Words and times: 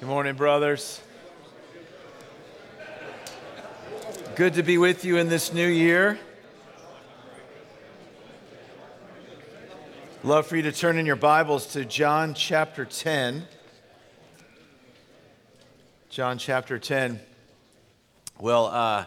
Good 0.00 0.08
morning, 0.08 0.34
brothers. 0.34 1.00
Good 4.34 4.54
to 4.54 4.64
be 4.64 4.76
with 4.76 5.04
you 5.04 5.18
in 5.18 5.28
this 5.28 5.52
new 5.52 5.68
year. 5.68 6.18
Love 10.24 10.48
for 10.48 10.56
you 10.56 10.62
to 10.62 10.72
turn 10.72 10.98
in 10.98 11.06
your 11.06 11.14
Bibles 11.14 11.68
to 11.68 11.84
John 11.84 12.34
chapter 12.34 12.84
10. 12.84 13.46
John 16.10 16.38
chapter 16.38 16.80
10. 16.80 17.20
Well, 18.40 18.66
uh, 18.66 19.04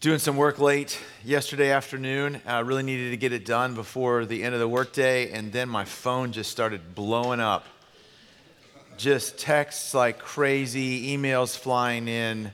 doing 0.00 0.18
some 0.18 0.36
work 0.36 0.58
late 0.58 1.00
yesterday 1.24 1.70
afternoon. 1.70 2.42
I 2.46 2.60
really 2.60 2.82
needed 2.82 3.10
to 3.12 3.16
get 3.16 3.32
it 3.32 3.46
done 3.46 3.74
before 3.74 4.26
the 4.26 4.42
end 4.44 4.52
of 4.52 4.60
the 4.60 4.68
workday, 4.68 5.32
and 5.32 5.50
then 5.50 5.70
my 5.70 5.86
phone 5.86 6.32
just 6.32 6.50
started 6.50 6.94
blowing 6.94 7.40
up 7.40 7.64
just 8.96 9.38
texts 9.38 9.94
like 9.94 10.18
crazy, 10.18 11.16
emails 11.16 11.56
flying 11.56 12.08
in. 12.08 12.52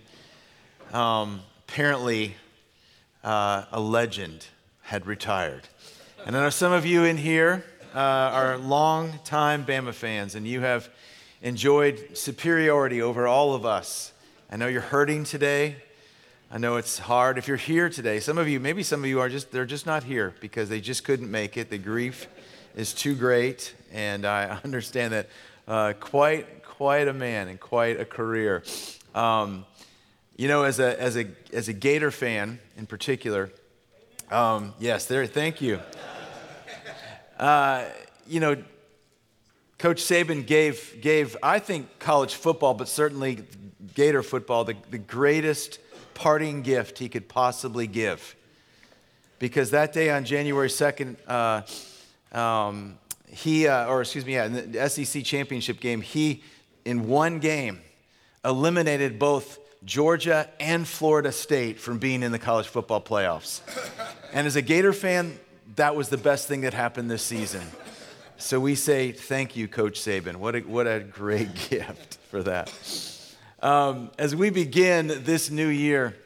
Um, 0.93 1.41
apparently, 1.69 2.35
uh, 3.23 3.65
a 3.73 3.81
legend 3.81 4.47
had 4.83 5.07
retired. 5.07 5.69
And 6.27 6.37
I 6.37 6.41
know 6.41 6.51
some 6.51 6.73
of 6.73 6.85
you 6.85 7.05
in 7.05 7.17
here 7.17 7.65
uh, 7.95 7.99
are 7.99 8.59
long-time 8.59 9.65
Bama 9.65 9.93
fans, 9.93 10.35
and 10.35 10.47
you 10.47 10.61
have 10.61 10.89
enjoyed 11.43 12.17
superiority 12.17 13.03
over 13.03 13.27
all 13.27 13.55
of 13.55 13.65
us. 13.65 14.13
I 14.51 14.57
know 14.57 14.67
you're 14.67 14.81
hurting 14.81 15.25
today. 15.25 15.77
I 16.51 16.59
know 16.59 16.77
it's 16.77 16.99
hard. 16.99 17.39
If 17.39 17.47
you're 17.47 17.57
here 17.57 17.89
today, 17.89 18.19
some 18.19 18.37
of 18.37 18.49
you, 18.49 18.59
maybe 18.59 18.83
some 18.83 19.05
of 19.05 19.09
you 19.09 19.21
are 19.21 19.29
just, 19.29 19.53
they're 19.53 19.67
just 19.67 19.87
not 19.87 20.03
here 20.03 20.35
because 20.41 20.69
they 20.69 20.81
just 20.81 21.05
couldn't 21.05 21.31
make 21.31 21.57
it. 21.57 21.71
The 21.71 21.79
grief 21.79 22.27
is 22.75 22.93
too 22.93 23.15
great, 23.15 23.75
and 23.93 24.25
I 24.25 24.59
understand 24.65 25.13
that 25.13 25.29
uh, 25.71 25.93
quite, 26.01 26.65
quite 26.65 27.07
a 27.07 27.13
man 27.13 27.47
and 27.47 27.61
quite 27.61 28.01
a 28.01 28.05
career. 28.05 28.65
Um, 29.15 29.65
you 30.37 30.49
know, 30.49 30.65
as 30.65 30.81
a, 30.81 31.01
as, 31.01 31.17
a, 31.17 31.27
as 31.53 31.69
a 31.69 31.73
Gator 31.73 32.11
fan 32.11 32.59
in 32.77 32.87
particular, 32.87 33.53
um, 34.33 34.75
yes, 34.81 35.07
there, 35.07 35.25
thank 35.27 35.61
you. 35.61 35.79
Uh, 37.39 37.85
you 38.27 38.41
know, 38.41 38.57
Coach 39.79 40.03
Saban 40.03 40.45
gave, 40.45 41.01
gave, 41.01 41.37
I 41.43 41.61
think, 41.61 42.01
college 42.01 42.35
football, 42.35 42.75
but 42.75 42.89
certainly 42.89 43.45
Gator 43.95 44.25
football, 44.25 44.65
the, 44.65 44.77
the 44.91 44.99
greatest 44.99 45.79
parting 46.15 46.63
gift 46.63 46.99
he 46.99 47.09
could 47.09 47.29
possibly 47.29 47.87
give. 47.87 48.35
Because 49.39 49.71
that 49.71 49.93
day 49.93 50.11
on 50.11 50.25
January 50.25 50.69
2nd, 50.69 51.17
uh, 51.27 52.37
um, 52.37 52.99
he, 53.33 53.67
uh, 53.69 53.87
or 53.87 54.01
excuse 54.01 54.25
me, 54.25 54.35
yeah, 54.35 54.47
in 54.47 54.73
the 54.73 54.89
SEC 54.89 55.25
championship 55.25 55.81
game, 55.81 56.01
he, 56.01 56.43
in 56.85 57.09
one 57.09 57.39
game, 57.39 57.81
eliminated 58.45 59.19
both 59.19 59.59
Georgia 59.85 60.49
and 60.59 60.87
Florida 60.87 61.33
State 61.33 61.81
from 61.81 61.99
being 61.99 62.23
in 62.23 62.33
the 62.33 62.39
college 62.39 62.67
football 62.67 63.01
playoffs. 63.01 63.61
and 64.33 64.47
as 64.47 64.57
a 64.57 64.63
Gator 64.63 64.93
fan, 64.93 65.39
that 65.77 65.97
was 65.97 66.09
the 66.09 66.19
best 66.19 66.49
thing 66.49 66.63
that 66.63 66.75
happened 66.75 67.11
this 67.11 67.23
season. 67.23 67.63
So 68.37 68.59
we 68.59 68.75
say 68.75 69.13
thank 69.13 69.57
you, 69.57 69.69
Coach 69.69 70.01
Saban. 70.01 70.37
What 70.37 70.57
a, 70.57 70.61
what 70.61 70.87
a 70.87 71.01
great 71.01 71.55
gift 71.71 72.19
for 72.31 72.43
that. 72.43 72.73
Um, 73.63 74.11
as 74.19 74.35
we 74.35 74.51
begin 74.51 75.23
this 75.25 75.51
new 75.51 75.69
year, 75.69 76.17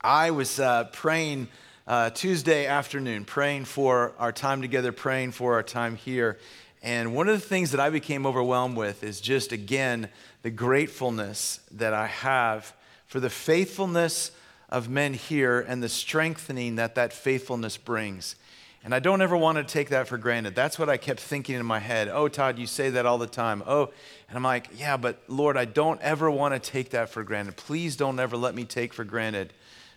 I 0.00 0.30
was 0.30 0.60
uh, 0.60 0.84
praying 0.92 1.48
uh, 1.92 2.08
Tuesday 2.08 2.64
afternoon, 2.64 3.22
praying 3.22 3.66
for 3.66 4.14
our 4.18 4.32
time 4.32 4.62
together, 4.62 4.92
praying 4.92 5.30
for 5.30 5.52
our 5.52 5.62
time 5.62 5.94
here. 5.94 6.38
And 6.82 7.14
one 7.14 7.28
of 7.28 7.38
the 7.38 7.46
things 7.46 7.72
that 7.72 7.80
I 7.80 7.90
became 7.90 8.24
overwhelmed 8.24 8.78
with 8.78 9.04
is 9.04 9.20
just, 9.20 9.52
again, 9.52 10.08
the 10.40 10.50
gratefulness 10.50 11.60
that 11.70 11.92
I 11.92 12.06
have 12.06 12.72
for 13.06 13.20
the 13.20 13.28
faithfulness 13.28 14.30
of 14.70 14.88
men 14.88 15.12
here 15.12 15.60
and 15.60 15.82
the 15.82 15.88
strengthening 15.90 16.76
that 16.76 16.94
that 16.94 17.12
faithfulness 17.12 17.76
brings. 17.76 18.36
And 18.82 18.94
I 18.94 18.98
don't 18.98 19.20
ever 19.20 19.36
want 19.36 19.58
to 19.58 19.64
take 19.64 19.90
that 19.90 20.08
for 20.08 20.16
granted. 20.16 20.54
That's 20.54 20.78
what 20.78 20.88
I 20.88 20.96
kept 20.96 21.20
thinking 21.20 21.56
in 21.56 21.66
my 21.66 21.78
head. 21.78 22.08
Oh, 22.08 22.26
Todd, 22.26 22.58
you 22.58 22.66
say 22.66 22.88
that 22.88 23.04
all 23.04 23.18
the 23.18 23.26
time. 23.26 23.62
Oh, 23.66 23.90
and 24.30 24.36
I'm 24.38 24.42
like, 24.42 24.70
yeah, 24.74 24.96
but 24.96 25.22
Lord, 25.28 25.58
I 25.58 25.66
don't 25.66 26.00
ever 26.00 26.30
want 26.30 26.54
to 26.54 26.70
take 26.70 26.88
that 26.92 27.10
for 27.10 27.22
granted. 27.22 27.58
Please 27.58 27.96
don't 27.96 28.18
ever 28.18 28.38
let 28.38 28.54
me 28.54 28.64
take 28.64 28.94
for 28.94 29.04
granted 29.04 29.52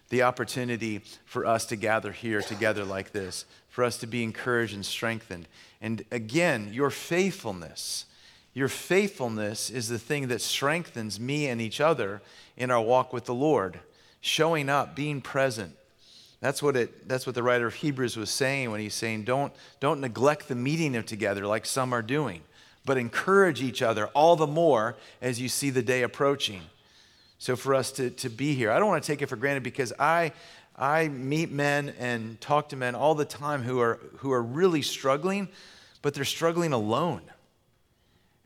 the 0.10 0.24
opportunity 0.24 1.02
for 1.26 1.46
us 1.46 1.66
to 1.66 1.76
gather 1.76 2.12
here 2.12 2.42
together 2.42 2.84
like 2.84 3.12
this, 3.12 3.46
for 3.70 3.84
us 3.84 3.98
to 3.98 4.08
be 4.08 4.24
encouraged 4.24 4.74
and 4.74 4.86
strengthened. 4.86 5.48
And 5.82 6.06
again, 6.12 6.70
your 6.72 6.90
faithfulness, 6.90 8.06
your 8.54 8.68
faithfulness 8.68 9.70
is 9.70 9.90
the 9.90 10.00
thing 10.00 10.28
that 10.28 10.42
strengthens 10.42 11.20
me 11.20 11.48
and 11.48 11.60
each 11.60 11.82
other 11.82 12.22
in 12.56 12.72
our 12.72 12.82
walk 12.82 13.14
with 13.14 13.26
the 13.26 13.34
Lord. 13.34 13.80
Showing 14.22 14.70
up, 14.70 14.96
being 14.96 15.22
present. 15.22 15.76
That's 16.40 16.62
what, 16.62 16.76
it, 16.76 17.08
that's 17.08 17.26
what 17.26 17.36
the 17.36 17.44
writer 17.44 17.68
of 17.68 17.76
Hebrews 17.76 18.18
was 18.18 18.30
saying 18.30 18.72
when 18.72 18.80
he's 18.80 18.94
saying, 18.94 19.24
don't, 19.24 19.54
don't 19.80 20.02
neglect 20.02 20.48
the 20.48 20.56
meeting 20.56 20.96
of 20.96 21.06
together 21.06 21.46
like 21.48 21.66
some 21.66 21.94
are 21.94 22.02
doing, 22.02 22.42
but 22.86 22.98
encourage 22.98 23.62
each 23.62 23.82
other 23.82 24.08
all 24.08 24.36
the 24.36 24.48
more 24.48 24.96
as 25.22 25.40
you 25.40 25.50
see 25.50 25.70
the 25.70 25.82
day 25.82 26.04
approaching. 26.04 26.62
So 27.38 27.56
for 27.56 27.76
us 27.76 27.92
to, 27.94 28.10
to 28.12 28.30
be 28.30 28.54
here, 28.54 28.72
I 28.72 28.80
don't 28.80 28.88
want 28.88 29.04
to 29.04 29.08
take 29.08 29.22
it 29.22 29.28
for 29.28 29.36
granted 29.36 29.64
because 29.64 29.94
I, 30.00 30.32
I 30.76 31.10
meet 31.10 31.52
men 31.52 31.94
and 32.00 32.40
talk 32.42 32.70
to 32.70 32.76
men 32.76 32.96
all 32.96 33.16
the 33.16 33.26
time 33.26 33.64
who 33.64 33.80
are, 33.80 34.00
who 34.18 34.32
are 34.32 34.42
really 34.42 34.82
struggling, 34.82 35.50
but 36.02 36.14
they're 36.14 36.26
struggling 36.26 36.74
alone. 36.74 37.22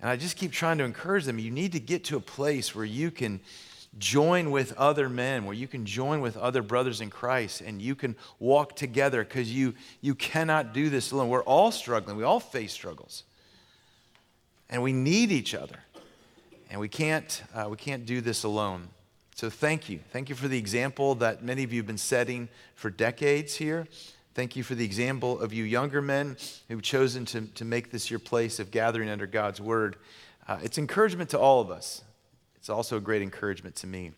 And 0.02 0.10
I 0.10 0.16
just 0.16 0.38
keep 0.38 0.52
trying 0.52 0.78
to 0.78 0.84
encourage 0.84 1.26
them. 1.26 1.40
You 1.40 1.52
need 1.52 1.74
to 1.74 1.80
get 1.80 2.06
to 2.06 2.18
a 2.18 2.22
place 2.22 2.74
where 2.74 2.86
you 2.86 3.12
can 3.12 3.42
join 3.98 4.52
with 4.52 4.78
other 4.78 5.10
men, 5.10 5.46
where 5.46 5.56
you 5.56 5.68
can 5.68 5.86
join 5.86 6.22
with 6.22 6.38
other 6.38 6.62
brothers 6.62 7.02
in 7.02 7.10
Christ, 7.10 7.62
and 7.62 7.82
you 7.82 7.96
can 7.96 8.16
walk 8.40 8.76
together 8.76 9.24
because 9.24 9.52
you, 9.52 9.74
you 10.02 10.16
cannot 10.16 10.74
do 10.74 10.90
this 10.90 11.12
alone. 11.12 11.30
We're 11.30 11.44
all 11.44 11.72
struggling, 11.72 12.16
we 12.16 12.24
all 12.24 12.40
face 12.40 12.72
struggles. 12.72 13.24
And 14.70 14.84
we 14.84 14.94
need 14.94 15.32
each 15.32 15.56
other. 15.56 15.80
And 16.70 16.80
we 16.80 16.88
can't, 16.88 17.44
uh, 17.54 17.68
we 17.70 17.78
can't 17.78 18.06
do 18.06 18.22
this 18.22 18.44
alone. 18.44 18.90
So 19.36 19.50
thank 19.50 19.90
you. 19.90 20.00
Thank 20.12 20.30
you 20.30 20.36
for 20.36 20.48
the 20.48 20.58
example 20.58 21.16
that 21.16 21.44
many 21.44 21.64
of 21.64 21.72
you 21.72 21.80
have 21.80 21.88
been 21.88 21.98
setting 21.98 22.50
for 22.76 22.90
decades 22.90 23.56
here. 23.56 23.88
Thank 24.36 24.56
you 24.56 24.64
for 24.64 24.76
the 24.76 24.86
example 24.86 25.40
of 25.40 25.54
you 25.54 25.64
younger 25.64 26.02
men 26.02 26.38
who've 26.68 26.82
chosen 26.82 27.26
to, 27.26 27.42
to 27.42 27.66
make 27.66 27.92
this 27.92 28.12
your 28.12 28.20
place 28.20 28.60
of 28.60 28.70
gathering 28.70 29.10
under 29.10 29.26
God's 29.26 29.60
word. 29.60 29.96
Uh, 30.48 30.60
it's 30.62 30.78
encouragement 30.78 31.30
to 31.32 31.40
all 31.40 31.62
of 31.62 31.72
us. 31.72 32.04
It's 32.58 32.70
also 32.70 32.98
a 32.98 33.02
great 33.02 33.22
encouragement 33.22 33.76
to 33.78 33.88
me. 33.88 34.12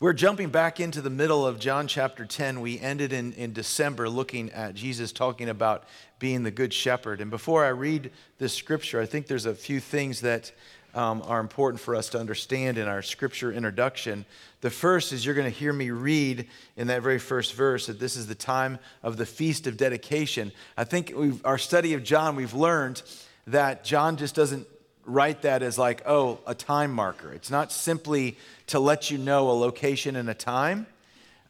We're 0.00 0.12
jumping 0.12 0.50
back 0.50 0.78
into 0.78 1.00
the 1.00 1.10
middle 1.10 1.44
of 1.44 1.58
John 1.58 1.88
chapter 1.88 2.24
10. 2.24 2.60
We 2.60 2.78
ended 2.78 3.12
in, 3.12 3.32
in 3.32 3.52
December 3.52 4.08
looking 4.08 4.48
at 4.52 4.74
Jesus 4.76 5.10
talking 5.10 5.48
about 5.48 5.82
being 6.20 6.44
the 6.44 6.52
good 6.52 6.72
shepherd. 6.72 7.20
And 7.20 7.32
before 7.32 7.64
I 7.64 7.70
read 7.70 8.12
this 8.38 8.54
scripture, 8.54 9.00
I 9.00 9.06
think 9.06 9.26
there's 9.26 9.46
a 9.46 9.56
few 9.56 9.80
things 9.80 10.20
that 10.20 10.52
um, 10.94 11.22
are 11.26 11.40
important 11.40 11.80
for 11.80 11.94
us 11.94 12.08
to 12.10 12.18
understand 12.18 12.78
in 12.78 12.88
our 12.88 13.02
scripture 13.02 13.52
introduction. 13.52 14.24
The 14.60 14.70
first 14.70 15.12
is 15.12 15.24
you're 15.24 15.34
going 15.34 15.50
to 15.50 15.56
hear 15.58 15.72
me 15.72 15.90
read 15.90 16.48
in 16.76 16.88
that 16.88 17.02
very 17.02 17.18
first 17.18 17.54
verse 17.54 17.86
that 17.86 18.00
this 18.00 18.16
is 18.16 18.26
the 18.26 18.34
time 18.34 18.78
of 19.02 19.16
the 19.16 19.26
feast 19.26 19.66
of 19.66 19.76
dedication. 19.76 20.52
I 20.76 20.84
think 20.84 21.12
our 21.44 21.58
study 21.58 21.94
of 21.94 22.02
John, 22.02 22.36
we've 22.36 22.54
learned 22.54 23.02
that 23.46 23.84
John 23.84 24.16
just 24.16 24.34
doesn't 24.34 24.66
write 25.04 25.42
that 25.42 25.62
as 25.62 25.78
like, 25.78 26.02
oh, 26.06 26.38
a 26.46 26.54
time 26.54 26.92
marker. 26.92 27.32
It's 27.32 27.50
not 27.50 27.72
simply 27.72 28.36
to 28.68 28.78
let 28.78 29.10
you 29.10 29.18
know 29.18 29.50
a 29.50 29.52
location 29.52 30.16
and 30.16 30.28
a 30.28 30.34
time. 30.34 30.86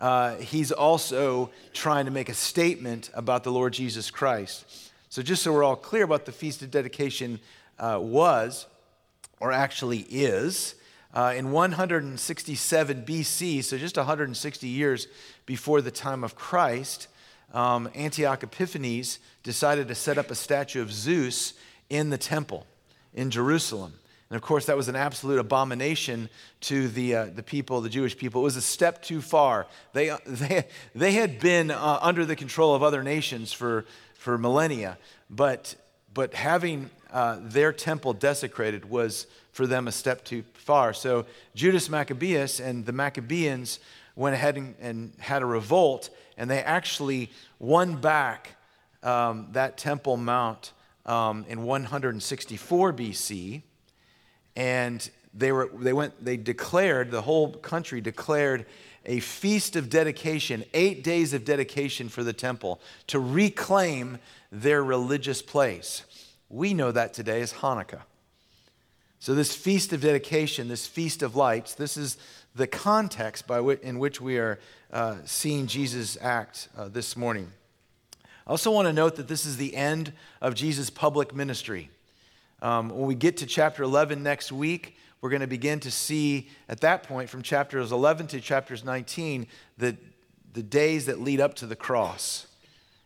Uh, 0.00 0.37
he's 0.37 0.70
also 0.70 1.50
trying 1.72 2.05
to 2.05 2.12
make 2.12 2.28
a 2.28 2.34
statement 2.34 3.10
about 3.15 3.43
the 3.43 3.50
Lord 3.50 3.72
Jesus 3.72 4.10
Christ. 4.10 4.93
So, 5.09 5.22
just 5.22 5.43
so 5.43 5.53
we're 5.53 5.65
all 5.65 5.75
clear 5.75 6.05
about 6.05 6.25
the 6.25 6.32
Feast 6.32 6.62
of 6.62 6.70
Dedication 6.70 7.41
uh, 7.78 7.99
was, 8.00 8.66
or 9.41 9.53
actually 9.53 10.00
is, 10.09 10.75
uh, 11.14 11.32
in 11.37 11.52
167 11.52 13.05
BC, 13.05 13.64
so 13.64 13.79
just 13.79 13.96
160 13.96 14.69
years 14.69 15.08
before 15.46 15.81
the 15.81 15.90
time 15.90 16.23
of 16.23 16.35
Christ, 16.35 17.08
um, 17.55 17.88
Antiochus 17.94 18.49
Epiphanes 18.52 19.19
decided 19.43 19.88
to 19.88 19.94
set 19.94 20.19
up 20.19 20.31
a 20.31 20.35
statue 20.35 20.82
of 20.82 20.93
Zeus 20.93 21.55
in 21.88 22.11
the 22.11 22.19
temple 22.19 22.67
in 23.14 23.31
Jerusalem. 23.31 23.94
And 24.31 24.37
of 24.37 24.43
course, 24.43 24.67
that 24.67 24.76
was 24.76 24.88
an 24.88 24.96
absolute 24.96 25.38
abomination 25.38 26.29
to 26.61 26.88
the, 26.88 27.14
uh, 27.14 27.26
the 27.34 27.43
people, 27.43 27.81
the 27.81 27.88
Jewish 27.88 28.17
people. 28.17 28.43
It 28.43 28.44
was 28.44 28.56
a 28.56 28.62
step 28.62 29.02
too 29.02 29.23
far. 29.23 29.67
They, 29.94 30.14
they, 30.26 30.67
they 30.94 31.12
had 31.12 31.41
been 31.41 31.70
uh, 31.70 31.99
under 32.02 32.26
the 32.26 32.37
control 32.37 32.75
of 32.75 32.82
other 32.82 33.02
nations 33.02 33.52
for, 33.52 33.87
for 34.14 34.37
millennia, 34.37 34.99
but, 35.31 35.75
but 36.12 36.34
having 36.34 36.91
uh, 37.12 37.38
their 37.40 37.72
temple 37.72 38.12
desecrated 38.12 38.88
was 38.88 39.26
for 39.52 39.66
them 39.66 39.88
a 39.88 39.93
step 39.93 40.25
too 40.25 40.44
far. 40.55 40.93
So 40.93 41.26
Judas 41.55 41.88
Maccabeus 41.88 42.60
and 42.60 42.87
the 42.87 42.93
Maccabeans 42.93 43.81
went 44.14 44.34
ahead 44.34 44.56
and, 44.56 44.75
and 44.81 45.12
had 45.19 45.43
a 45.43 45.46
revolt, 45.46 46.10
and 46.37 46.50
they 46.50 46.62
actually 46.62 47.31
won 47.58 47.96
back 47.96 48.56
um, 49.02 49.49
that 49.52 49.78
Temple 49.78 50.16
Mount 50.16 50.72
um, 51.06 51.44
in 51.49 51.62
164 51.62 52.93
BC. 52.93 53.62
and 54.56 55.10
they, 55.34 55.52
were, 55.52 55.70
they 55.75 55.93
went, 55.93 56.25
they 56.25 56.37
declared, 56.37 57.10
the 57.10 57.22
whole 57.22 57.52
country 57.52 58.00
declared 58.00 58.66
a 59.06 59.20
feast 59.20 59.76
of 59.76 59.88
dedication, 59.88 60.64
eight 60.75 61.02
days 61.02 61.32
of 61.32 61.44
dedication 61.44 62.08
for 62.08 62.22
the 62.22 62.32
temple 62.32 62.81
to 63.06 63.19
reclaim 63.19 64.19
their 64.50 64.82
religious 64.82 65.40
place. 65.40 66.02
We 66.50 66.75
know 66.75 66.93
that 66.93 67.12
today 67.15 67.41
as 67.41 67.55
Hanukkah. 67.55 68.03
So, 69.21 69.35
this 69.35 69.55
feast 69.55 69.93
of 69.93 70.00
dedication, 70.00 70.69
this 70.69 70.87
feast 70.87 71.23
of 71.23 71.35
lights, 71.35 71.75
this 71.75 71.97
is 71.97 72.17
the 72.55 72.67
context 72.67 73.47
by 73.47 73.61
which, 73.61 73.81
in 73.81 73.99
which 73.99 74.21
we 74.21 74.39
are 74.39 74.61
uh, 74.93 75.17
seeing 75.25 75.67
Jesus 75.67 76.17
act 76.21 76.69
uh, 76.77 76.89
this 76.89 77.17
morning. 77.17 77.50
I 78.47 78.50
also 78.50 78.71
want 78.71 78.87
to 78.87 78.93
note 78.93 79.17
that 79.17 79.29
this 79.29 79.45
is 79.45 79.56
the 79.56 79.75
end 79.77 80.12
of 80.41 80.55
Jesus' 80.55 80.89
public 80.89 81.35
ministry. 81.35 81.91
Um, 82.62 82.89
when 82.89 83.06
we 83.06 83.15
get 83.15 83.37
to 83.39 83.47
chapter 83.47 83.83
11 83.83 84.23
next 84.23 84.51
week, 84.51 84.97
we're 85.21 85.31
going 85.31 85.41
to 85.41 85.47
begin 85.47 85.81
to 85.81 85.91
see 85.91 86.49
at 86.69 86.81
that 86.81 87.03
point, 87.03 87.29
from 87.29 87.43
chapters 87.43 87.93
11 87.93 88.29
to 88.29 88.41
chapters 88.41 88.85
19, 88.85 89.47
the, 89.77 89.97
the 90.55 90.62
days 90.62 91.06
that 91.06 91.21
lead 91.21 91.41
up 91.41 91.55
to 91.56 91.67
the 91.67 91.77
cross. 91.77 92.48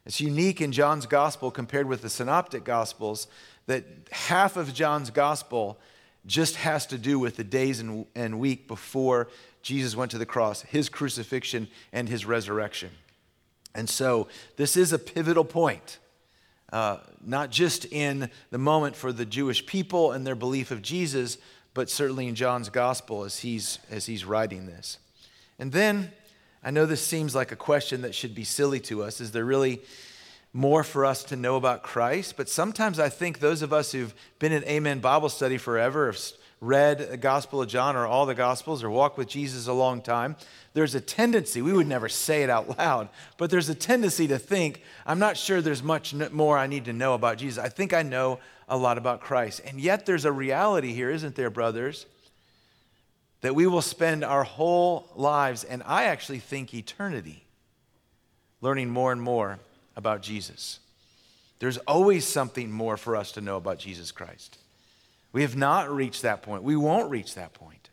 It's 0.04 0.20
unique 0.20 0.60
in 0.60 0.72
John's 0.72 1.06
gospel 1.06 1.50
compared 1.50 1.86
with 1.86 2.02
the 2.02 2.10
synoptic 2.10 2.64
gospels 2.64 3.28
that 3.66 3.84
half 4.10 4.56
of 4.56 4.74
John's 4.74 5.10
gospel 5.10 5.78
just 6.26 6.56
has 6.56 6.86
to 6.86 6.98
do 6.98 7.18
with 7.18 7.36
the 7.36 7.44
days 7.44 7.80
and, 7.80 8.06
and 8.14 8.38
week 8.38 8.68
before 8.68 9.28
Jesus 9.62 9.94
went 9.94 10.10
to 10.10 10.18
the 10.18 10.26
cross, 10.26 10.62
his 10.62 10.88
crucifixion 10.88 11.68
and 11.92 12.08
his 12.08 12.26
resurrection. 12.26 12.90
And 13.74 13.88
so 13.88 14.28
this 14.56 14.76
is 14.76 14.92
a 14.92 14.98
pivotal 14.98 15.44
point, 15.44 15.98
uh, 16.72 16.98
not 17.24 17.50
just 17.50 17.86
in 17.86 18.28
the 18.50 18.58
moment 18.58 18.96
for 18.96 19.12
the 19.12 19.24
Jewish 19.24 19.64
people 19.64 20.12
and 20.12 20.26
their 20.26 20.34
belief 20.34 20.70
of 20.70 20.82
Jesus, 20.82 21.38
but 21.74 21.88
certainly 21.88 22.26
in 22.26 22.34
John's 22.34 22.68
gospel 22.68 23.24
as 23.24 23.38
he's, 23.38 23.78
as 23.90 24.06
he's 24.06 24.24
writing 24.24 24.66
this. 24.66 24.98
And 25.58 25.72
then, 25.72 26.12
I 26.62 26.70
know 26.70 26.86
this 26.86 27.04
seems 27.04 27.34
like 27.34 27.50
a 27.50 27.56
question 27.56 28.02
that 28.02 28.14
should 28.14 28.34
be 28.34 28.44
silly 28.44 28.78
to 28.80 29.02
us. 29.02 29.20
Is 29.20 29.32
there 29.32 29.44
really 29.44 29.80
more 30.52 30.84
for 30.84 31.04
us 31.04 31.24
to 31.24 31.36
know 31.36 31.56
about 31.56 31.82
Christ? 31.82 32.36
But 32.36 32.48
sometimes 32.48 32.98
I 32.98 33.08
think 33.08 33.38
those 33.38 33.62
of 33.62 33.72
us 33.72 33.92
who've 33.92 34.14
been 34.38 34.52
in 34.52 34.64
Amen 34.64 35.00
Bible 35.00 35.28
study 35.28 35.58
forever, 35.58 36.06
have 36.06 36.20
read 36.60 37.10
the 37.10 37.16
Gospel 37.16 37.60
of 37.60 37.68
John 37.68 37.96
or 37.96 38.06
all 38.06 38.26
the 38.26 38.36
Gospels 38.36 38.84
or 38.84 38.90
walked 38.90 39.18
with 39.18 39.28
Jesus 39.28 39.66
a 39.66 39.72
long 39.72 40.00
time, 40.00 40.36
there's 40.74 40.94
a 40.94 41.00
tendency, 41.00 41.60
we 41.60 41.72
would 41.72 41.88
never 41.88 42.08
say 42.08 42.44
it 42.44 42.50
out 42.50 42.78
loud, 42.78 43.08
but 43.36 43.50
there's 43.50 43.68
a 43.68 43.74
tendency 43.74 44.28
to 44.28 44.38
think, 44.38 44.82
I'm 45.04 45.18
not 45.18 45.36
sure 45.36 45.60
there's 45.60 45.82
much 45.82 46.14
more 46.14 46.56
I 46.56 46.68
need 46.68 46.84
to 46.84 46.92
know 46.92 47.14
about 47.14 47.38
Jesus. 47.38 47.62
I 47.62 47.68
think 47.68 47.92
I 47.92 48.02
know 48.02 48.38
a 48.68 48.76
lot 48.76 48.96
about 48.96 49.20
Christ. 49.20 49.60
And 49.66 49.80
yet 49.80 50.06
there's 50.06 50.24
a 50.24 50.32
reality 50.32 50.92
here, 50.92 51.10
isn't 51.10 51.34
there, 51.34 51.50
brothers? 51.50 52.06
That 53.42 53.54
we 53.54 53.66
will 53.66 53.82
spend 53.82 54.24
our 54.24 54.44
whole 54.44 55.08
lives, 55.14 55.62
and 55.64 55.82
I 55.84 56.04
actually 56.04 56.38
think 56.38 56.74
eternity, 56.74 57.44
learning 58.60 58.90
more 58.90 59.12
and 59.12 59.20
more 59.20 59.58
about 59.96 60.22
Jesus. 60.22 60.80
There's 61.58 61.78
always 61.78 62.26
something 62.26 62.72
more 62.72 62.96
for 62.96 63.14
us 63.14 63.32
to 63.32 63.40
know 63.40 63.56
about 63.56 63.78
Jesus 63.78 64.10
Christ. 64.10 64.58
We 65.32 65.42
have 65.42 65.56
not 65.56 65.90
reached 65.90 66.22
that 66.22 66.42
point. 66.42 66.62
We 66.62 66.76
won't 66.76 67.10
reach 67.10 67.34
that 67.34 67.54
point. 67.54 67.90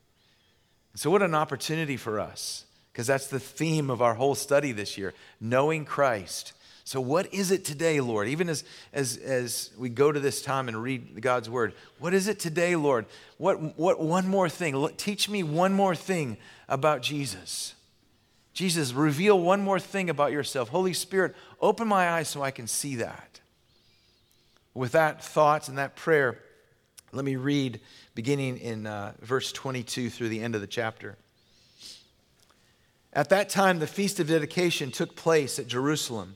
So, 0.96 1.10
what 1.10 1.22
an 1.22 1.36
opportunity 1.36 1.96
for 1.96 2.20
us, 2.20 2.66
because 2.92 3.08
that's 3.08 3.28
the 3.28 3.40
theme 3.40 3.90
of 3.90 4.02
our 4.02 4.16
whole 4.16 4.36
study 4.36 4.72
this 4.72 4.98
year 4.98 5.14
knowing 5.40 5.86
Christ 5.86 6.54
so, 6.90 7.00
what 7.00 7.32
is 7.32 7.52
it 7.52 7.66
today, 7.66 8.02
Lord? 8.02 8.28
Even 8.30 8.50
as, 8.50 8.64
as, 8.94 9.18
as 9.18 9.70
we 9.78 9.90
go 9.90 10.12
to 10.12 10.20
this 10.20 10.42
time 10.42 10.68
and 10.68 10.82
read 10.82 11.22
God's 11.22 11.48
word, 11.48 11.76
what 12.00 12.16
is 12.16 12.28
it 12.28 12.40
today, 12.40 12.76
Lord? 12.76 13.06
What, 13.38 13.78
what 13.78 14.02
one 14.02 14.28
more 14.28 14.50
thing? 14.50 14.90
Teach 14.98 15.30
me 15.30 15.44
one 15.44 15.72
more 15.72 15.94
thing 15.94 16.38
about 16.68 17.04
Jesus. 17.04 17.76
Jesus, 18.56 18.92
reveal 18.92 19.40
one 19.40 19.62
more 19.62 19.80
thing 19.80 20.10
about 20.10 20.32
yourself. 20.32 20.70
Holy 20.70 20.94
Spirit, 20.94 21.36
open 21.62 21.88
my 21.88 22.10
eyes 22.10 22.28
so 22.28 22.42
I 22.42 22.50
can 22.50 22.66
see 22.66 22.96
that. 22.96 23.40
With 24.74 24.94
that 24.94 25.24
thought 25.24 25.70
and 25.70 25.78
that 25.78 25.96
prayer, 25.96 26.40
let 27.12 27.24
me 27.24 27.36
read 27.36 27.82
beginning 28.16 28.58
in 28.58 28.88
uh, 28.88 29.14
verse 29.22 29.52
22 29.52 30.10
through 30.10 30.30
the 30.30 30.42
end 30.42 30.56
of 30.56 30.62
the 30.62 30.66
chapter. 30.66 31.18
At 33.14 33.30
that 33.30 33.48
time, 33.48 33.78
the 33.78 33.86
feast 33.86 34.20
of 34.20 34.28
dedication 34.28 34.90
took 34.90 35.16
place 35.16 35.60
at 35.60 35.68
Jerusalem. 35.68 36.36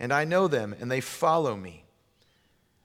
and 0.00 0.12
I 0.12 0.24
know 0.24 0.48
them, 0.48 0.74
and 0.78 0.90
they 0.90 1.00
follow 1.00 1.56
me. 1.56 1.84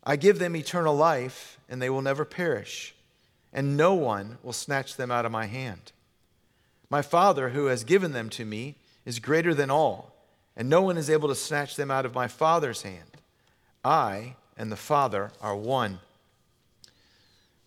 I 0.03 0.15
give 0.15 0.39
them 0.39 0.55
eternal 0.55 0.95
life, 0.95 1.59
and 1.69 1.81
they 1.81 1.89
will 1.89 2.01
never 2.01 2.25
perish, 2.25 2.93
and 3.53 3.77
no 3.77 3.93
one 3.93 4.37
will 4.43 4.53
snatch 4.53 4.95
them 4.95 5.11
out 5.11 5.25
of 5.25 5.31
my 5.31 5.45
hand. 5.45 5.91
My 6.89 7.01
Father, 7.01 7.49
who 7.49 7.67
has 7.67 7.83
given 7.83 8.11
them 8.11 8.29
to 8.31 8.45
me, 8.45 8.75
is 9.05 9.19
greater 9.19 9.53
than 9.53 9.71
all, 9.71 10.13
and 10.55 10.69
no 10.69 10.81
one 10.81 10.97
is 10.97 11.09
able 11.09 11.29
to 11.29 11.35
snatch 11.35 11.75
them 11.75 11.89
out 11.89 12.05
of 12.05 12.13
my 12.13 12.27
Father's 12.27 12.81
hand. 12.81 13.17
I 13.83 14.35
and 14.57 14.71
the 14.71 14.75
Father 14.75 15.31
are 15.41 15.55
one. 15.55 15.99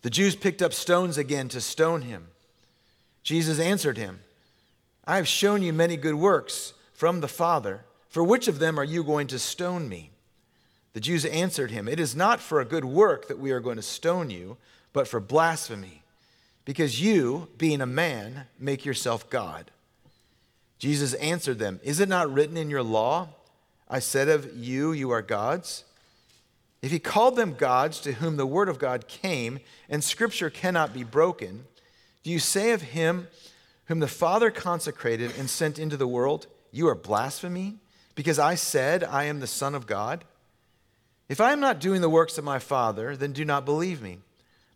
The 0.01 0.09
Jews 0.09 0.35
picked 0.35 0.61
up 0.61 0.73
stones 0.73 1.17
again 1.17 1.49
to 1.49 1.61
stone 1.61 2.03
him. 2.03 2.27
Jesus 3.23 3.59
answered 3.59 3.97
him, 3.97 4.19
I 5.05 5.17
have 5.17 5.27
shown 5.27 5.61
you 5.61 5.73
many 5.73 5.97
good 5.97 6.15
works 6.15 6.73
from 6.93 7.19
the 7.19 7.27
Father. 7.27 7.81
For 8.09 8.23
which 8.23 8.47
of 8.47 8.59
them 8.59 8.79
are 8.79 8.83
you 8.83 9.03
going 9.03 9.27
to 9.27 9.39
stone 9.39 9.89
me? 9.89 10.11
The 10.93 11.01
Jews 11.01 11.25
answered 11.25 11.71
him, 11.71 11.87
It 11.87 11.99
is 11.99 12.15
not 12.15 12.39
for 12.39 12.59
a 12.59 12.65
good 12.65 12.85
work 12.85 13.27
that 13.27 13.39
we 13.39 13.51
are 13.51 13.59
going 13.59 13.75
to 13.75 13.83
stone 13.83 14.29
you, 14.29 14.57
but 14.93 15.07
for 15.07 15.19
blasphemy, 15.19 16.01
because 16.65 17.01
you, 17.01 17.49
being 17.57 17.81
a 17.81 17.85
man, 17.85 18.47
make 18.59 18.83
yourself 18.85 19.29
God. 19.29 19.69
Jesus 20.79 21.13
answered 21.15 21.59
them, 21.59 21.79
Is 21.83 21.99
it 21.99 22.09
not 22.09 22.31
written 22.31 22.57
in 22.57 22.69
your 22.69 22.83
law, 22.83 23.29
I 23.89 23.99
said 23.99 24.27
of 24.27 24.55
you, 24.57 24.91
you 24.91 25.11
are 25.11 25.21
gods? 25.21 25.83
If 26.81 26.91
he 26.91 26.99
called 26.99 27.35
them 27.35 27.55
gods 27.55 27.99
to 28.01 28.13
whom 28.13 28.37
the 28.37 28.45
word 28.45 28.69
of 28.69 28.79
God 28.79 29.07
came, 29.07 29.59
and 29.89 30.03
scripture 30.03 30.49
cannot 30.49 30.93
be 30.93 31.03
broken, 31.03 31.65
do 32.23 32.31
you 32.31 32.39
say 32.39 32.71
of 32.71 32.81
him 32.81 33.27
whom 33.85 33.99
the 33.99 34.07
Father 34.07 34.51
consecrated 34.51 35.31
and 35.37 35.49
sent 35.49 35.79
into 35.79 35.97
the 35.97 36.07
world, 36.07 36.47
You 36.71 36.87
are 36.87 36.95
blaspheming? 36.95 37.79
Because 38.17 38.39
I 38.39 38.55
said, 38.55 39.03
I 39.03 39.25
am 39.25 39.41
the 39.41 39.47
Son 39.47 39.75
of 39.75 39.85
God? 39.85 40.25
If 41.29 41.39
I 41.39 41.51
am 41.51 41.59
not 41.59 41.79
doing 41.79 42.01
the 42.01 42.09
works 42.09 42.39
of 42.39 42.43
my 42.43 42.57
Father, 42.57 43.15
then 43.15 43.31
do 43.31 43.45
not 43.45 43.63
believe 43.63 44.01
me. 44.01 44.17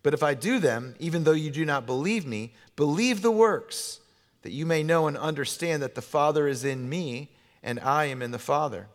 But 0.03 0.13
if 0.13 0.21
I 0.21 0.35
do 0.35 0.59
them, 0.59 0.93
even 0.99 1.23
though 1.23 1.31
you 1.31 1.49
do 1.49 1.65
not 1.65 1.87
believe 1.87 2.23
me, 2.23 2.53
believe 2.75 3.23
the 3.23 3.31
works, 3.31 3.99
that 4.43 4.51
you 4.51 4.67
may 4.67 4.83
know 4.83 5.07
and 5.07 5.17
understand 5.17 5.81
that 5.81 5.95
the 5.95 6.03
Father 6.03 6.47
is 6.47 6.63
in 6.63 6.87
me 6.87 7.31
and 7.63 7.79
I 7.79 8.05
am 8.05 8.21
in 8.21 8.29
the 8.29 8.37
Father. 8.37 8.89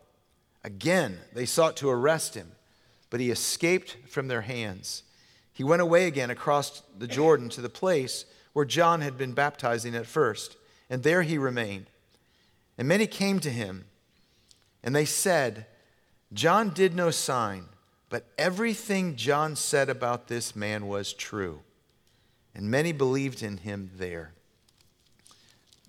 Again, 0.63 1.19
they 1.33 1.45
sought 1.45 1.75
to 1.77 1.89
arrest 1.89 2.33
him, 2.33 2.53
but 3.09 3.19
he 3.19 3.31
escaped 3.31 3.97
from 4.07 4.29
their 4.29 4.41
hands. 4.43 5.03
He 5.51 5.65
went 5.65 5.81
away 5.81 6.07
again 6.07 6.29
across 6.29 6.83
the 6.97 7.07
Jordan 7.07 7.49
to 7.49 7.59
the 7.59 7.67
place 7.67 8.23
where 8.53 8.63
John 8.63 9.01
had 9.01 9.17
been 9.17 9.33
baptizing 9.33 9.93
at 9.93 10.05
first, 10.05 10.55
and 10.89 11.03
there 11.03 11.23
he 11.23 11.37
remained. 11.37 11.87
And 12.77 12.87
many 12.87 13.07
came 13.07 13.41
to 13.41 13.49
him 13.49 13.87
and 14.87 14.95
they 14.95 15.03
said, 15.03 15.65
John 16.31 16.69
did 16.69 16.95
no 16.95 17.11
sign, 17.11 17.65
but 18.07 18.23
everything 18.37 19.17
John 19.17 19.57
said 19.57 19.89
about 19.89 20.29
this 20.29 20.55
man 20.55 20.87
was 20.87 21.11
true. 21.11 21.59
And 22.55 22.71
many 22.71 22.93
believed 22.93 23.43
in 23.43 23.57
him 23.57 23.91
there. 23.97 24.31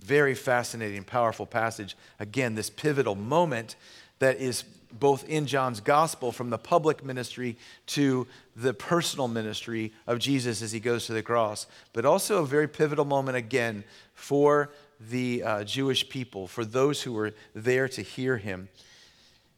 Very 0.04 0.34
fascinating, 0.34 1.04
powerful 1.04 1.46
passage. 1.46 1.96
Again, 2.18 2.56
this 2.56 2.70
pivotal 2.70 3.14
moment 3.14 3.76
that 4.18 4.40
is 4.40 4.64
both 4.90 5.28
in 5.28 5.46
John's 5.46 5.78
gospel 5.78 6.32
from 6.32 6.50
the 6.50 6.58
public 6.58 7.04
ministry 7.04 7.56
to 7.86 8.26
the 8.56 8.74
personal 8.74 9.28
ministry 9.28 9.92
of 10.08 10.18
Jesus 10.18 10.60
as 10.60 10.72
he 10.72 10.80
goes 10.80 11.06
to 11.06 11.12
the 11.12 11.22
cross, 11.22 11.68
but 11.92 12.04
also 12.04 12.42
a 12.42 12.46
very 12.46 12.66
pivotal 12.66 13.04
moment 13.04 13.36
again 13.36 13.84
for 14.14 14.72
the 14.98 15.44
uh, 15.44 15.62
Jewish 15.62 16.08
people, 16.08 16.48
for 16.48 16.64
those 16.64 17.02
who 17.02 17.12
were 17.12 17.32
there 17.54 17.86
to 17.90 18.02
hear 18.02 18.38
him. 18.38 18.68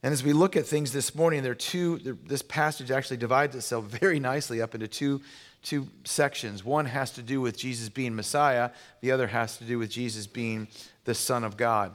And 0.02 0.12
as 0.12 0.22
we 0.24 0.32
look 0.32 0.56
at 0.56 0.66
things 0.66 0.92
this 0.92 1.14
morning, 1.14 1.42
there 1.42 1.52
are 1.52 1.56
two, 1.56 2.18
this 2.24 2.42
passage 2.42 2.90
actually 2.90 3.18
divides 3.18 3.54
itself 3.54 3.84
very 4.00 4.18
nicely 4.18 4.62
up 4.62 4.74
into 4.74 4.88
two, 4.88 5.20
two 5.62 5.88
sections. 6.04 6.64
One 6.64 6.86
has 6.86 7.10
to 7.12 7.22
do 7.22 7.40
with 7.40 7.58
Jesus 7.58 7.88
being 7.88 8.14
Messiah, 8.14 8.70
the 9.00 9.12
other 9.12 9.26
has 9.26 9.58
to 9.58 9.64
do 9.64 9.78
with 9.78 9.90
Jesus 9.90 10.26
being 10.26 10.68
the 11.04 11.14
Son 11.14 11.44
of 11.44 11.56
God. 11.56 11.94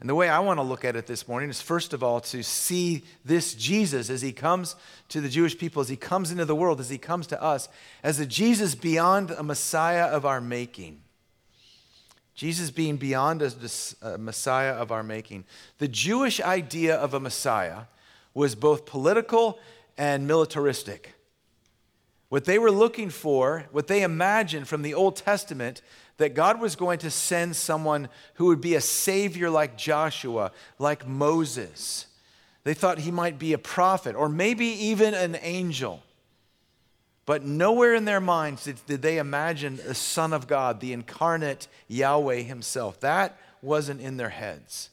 And 0.00 0.08
the 0.08 0.14
way 0.14 0.30
I 0.30 0.38
want 0.38 0.56
to 0.58 0.62
look 0.62 0.84
at 0.84 0.96
it 0.96 1.06
this 1.06 1.28
morning 1.28 1.50
is 1.50 1.60
first 1.60 1.92
of 1.92 2.02
all 2.02 2.20
to 2.22 2.42
see 2.42 3.04
this 3.22 3.52
Jesus 3.52 4.08
as 4.08 4.22
he 4.22 4.32
comes 4.32 4.74
to 5.10 5.20
the 5.20 5.28
Jewish 5.28 5.58
people, 5.58 5.82
as 5.82 5.90
he 5.90 5.96
comes 5.96 6.30
into 6.30 6.46
the 6.46 6.56
world, 6.56 6.80
as 6.80 6.88
he 6.88 6.96
comes 6.96 7.26
to 7.28 7.42
us, 7.42 7.68
as 8.02 8.18
a 8.18 8.24
Jesus 8.24 8.74
beyond 8.74 9.30
a 9.30 9.42
Messiah 9.42 10.06
of 10.06 10.24
our 10.24 10.40
making. 10.40 11.02
Jesus 12.40 12.70
being 12.70 12.96
beyond 12.96 13.42
a, 13.42 14.16
Messiah 14.16 14.72
of 14.72 14.90
our 14.90 15.02
making. 15.02 15.44
The 15.76 15.86
Jewish 15.86 16.40
idea 16.40 16.96
of 16.96 17.12
a 17.12 17.20
Messiah 17.20 17.82
was 18.32 18.54
both 18.54 18.86
political 18.86 19.58
and 19.98 20.26
militaristic. 20.26 21.12
What 22.30 22.46
they 22.46 22.58
were 22.58 22.70
looking 22.70 23.10
for, 23.10 23.66
what 23.72 23.88
they 23.88 24.02
imagined 24.02 24.68
from 24.68 24.80
the 24.80 24.94
Old 24.94 25.16
Testament, 25.16 25.82
that 26.16 26.32
God 26.32 26.62
was 26.62 26.76
going 26.76 26.98
to 27.00 27.10
send 27.10 27.56
someone 27.56 28.08
who 28.36 28.46
would 28.46 28.62
be 28.62 28.74
a 28.74 28.80
savior 28.80 29.50
like 29.50 29.76
Joshua, 29.76 30.50
like 30.78 31.06
Moses. 31.06 32.06
They 32.64 32.72
thought 32.72 33.00
he 33.00 33.10
might 33.10 33.38
be 33.38 33.52
a 33.52 33.58
prophet 33.58 34.16
or 34.16 34.30
maybe 34.30 34.64
even 34.64 35.12
an 35.12 35.36
angel. 35.42 36.02
But 37.30 37.44
nowhere 37.44 37.94
in 37.94 38.06
their 38.06 38.20
minds 38.20 38.64
did, 38.64 38.84
did 38.86 39.02
they 39.02 39.18
imagine 39.18 39.76
the 39.76 39.94
Son 39.94 40.32
of 40.32 40.48
God, 40.48 40.80
the 40.80 40.92
incarnate 40.92 41.68
Yahweh 41.86 42.40
Himself. 42.40 42.98
That 42.98 43.38
wasn't 43.62 44.00
in 44.00 44.16
their 44.16 44.30
heads. 44.30 44.90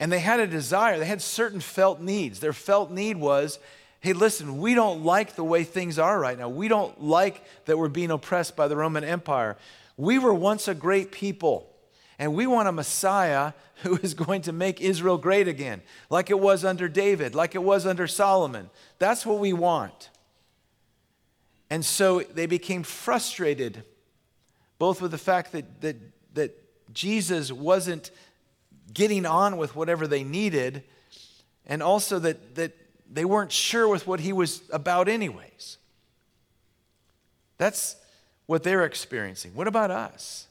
And 0.00 0.10
they 0.10 0.18
had 0.18 0.40
a 0.40 0.48
desire, 0.48 0.98
they 0.98 1.04
had 1.06 1.22
certain 1.22 1.60
felt 1.60 2.00
needs. 2.00 2.40
Their 2.40 2.52
felt 2.52 2.90
need 2.90 3.16
was 3.16 3.60
hey, 4.00 4.12
listen, 4.12 4.58
we 4.58 4.74
don't 4.74 5.04
like 5.04 5.36
the 5.36 5.44
way 5.44 5.62
things 5.62 6.00
are 6.00 6.18
right 6.18 6.36
now. 6.36 6.48
We 6.48 6.66
don't 6.66 7.00
like 7.00 7.44
that 7.66 7.78
we're 7.78 7.86
being 7.86 8.10
oppressed 8.10 8.56
by 8.56 8.66
the 8.66 8.74
Roman 8.74 9.04
Empire. 9.04 9.56
We 9.96 10.18
were 10.18 10.34
once 10.34 10.66
a 10.66 10.74
great 10.74 11.12
people, 11.12 11.70
and 12.18 12.34
we 12.34 12.48
want 12.48 12.66
a 12.66 12.72
Messiah 12.72 13.52
who 13.84 13.98
is 13.98 14.14
going 14.14 14.42
to 14.42 14.52
make 14.52 14.80
Israel 14.80 15.16
great 15.16 15.46
again, 15.46 15.82
like 16.10 16.28
it 16.28 16.40
was 16.40 16.64
under 16.64 16.88
David, 16.88 17.36
like 17.36 17.54
it 17.54 17.62
was 17.62 17.86
under 17.86 18.08
Solomon. 18.08 18.68
That's 18.98 19.24
what 19.24 19.38
we 19.38 19.52
want. 19.52 20.08
And 21.72 21.82
so 21.82 22.20
they 22.20 22.44
became 22.44 22.82
frustrated, 22.82 23.82
both 24.78 25.00
with 25.00 25.10
the 25.10 25.16
fact 25.16 25.52
that, 25.52 25.80
that, 25.80 25.96
that 26.34 26.92
Jesus 26.92 27.50
wasn't 27.50 28.10
getting 28.92 29.24
on 29.24 29.56
with 29.56 29.74
whatever 29.74 30.06
they 30.06 30.22
needed, 30.22 30.82
and 31.64 31.82
also 31.82 32.18
that, 32.18 32.56
that 32.56 32.76
they 33.10 33.24
weren't 33.24 33.52
sure 33.52 33.88
with 33.88 34.06
what 34.06 34.20
he 34.20 34.34
was 34.34 34.60
about, 34.70 35.08
anyways. 35.08 35.78
That's 37.56 37.96
what 38.44 38.64
they're 38.64 38.84
experiencing. 38.84 39.54
What 39.54 39.66
about 39.66 39.90
us? 39.90 40.48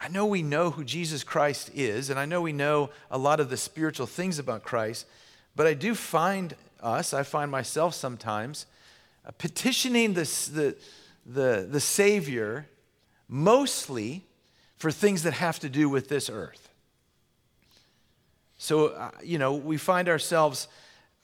I 0.00 0.06
know 0.06 0.24
we 0.24 0.44
know 0.44 0.70
who 0.70 0.84
Jesus 0.84 1.24
Christ 1.24 1.68
is, 1.74 2.10
and 2.10 2.20
I 2.20 2.26
know 2.26 2.40
we 2.40 2.52
know 2.52 2.90
a 3.10 3.18
lot 3.18 3.40
of 3.40 3.50
the 3.50 3.56
spiritual 3.56 4.06
things 4.06 4.38
about 4.38 4.62
Christ, 4.62 5.04
but 5.56 5.66
I 5.66 5.74
do 5.74 5.96
find 5.96 6.54
us, 6.80 7.12
I 7.12 7.24
find 7.24 7.50
myself 7.50 7.94
sometimes 7.94 8.66
petitioning 9.38 10.14
this, 10.14 10.46
the, 10.48 10.76
the, 11.26 11.66
the 11.70 11.80
Savior 11.80 12.66
mostly 13.28 14.24
for 14.76 14.90
things 14.90 15.22
that 15.22 15.34
have 15.34 15.58
to 15.60 15.68
do 15.68 15.88
with 15.88 16.08
this 16.08 16.30
earth. 16.30 16.68
So, 18.58 18.88
uh, 18.88 19.10
you 19.22 19.38
know, 19.38 19.54
we 19.54 19.76
find 19.76 20.08
ourselves, 20.08 20.68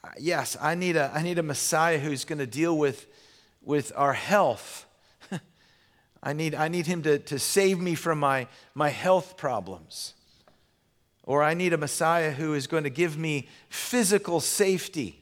uh, 0.03 0.09
yes, 0.19 0.57
I 0.59 0.75
need 0.75 0.95
a, 0.95 1.11
I 1.13 1.21
need 1.21 1.37
a 1.37 1.43
Messiah 1.43 1.99
who's 1.99 2.25
going 2.25 2.39
to 2.39 2.47
deal 2.47 2.77
with, 2.77 3.07
with 3.61 3.91
our 3.95 4.13
health. 4.13 4.85
I, 6.23 6.33
need, 6.33 6.55
I 6.55 6.67
need 6.67 6.87
him 6.87 7.03
to, 7.03 7.19
to 7.19 7.37
save 7.37 7.79
me 7.79 7.95
from 7.95 8.19
my, 8.19 8.47
my 8.73 8.89
health 8.89 9.37
problems. 9.37 10.13
Or 11.23 11.43
I 11.43 11.53
need 11.53 11.73
a 11.73 11.77
Messiah 11.77 12.31
who 12.31 12.53
is 12.53 12.67
going 12.67 12.85
to 12.85 12.89
give 12.89 13.17
me 13.17 13.49
physical 13.69 14.39
safety 14.39 15.16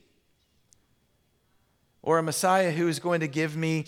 or 2.05 2.19
a 2.19 2.23
Messiah 2.23 2.71
who 2.71 2.87
is 2.87 2.99
going 2.99 3.19
to 3.19 3.27
give 3.27 3.57
me 3.57 3.85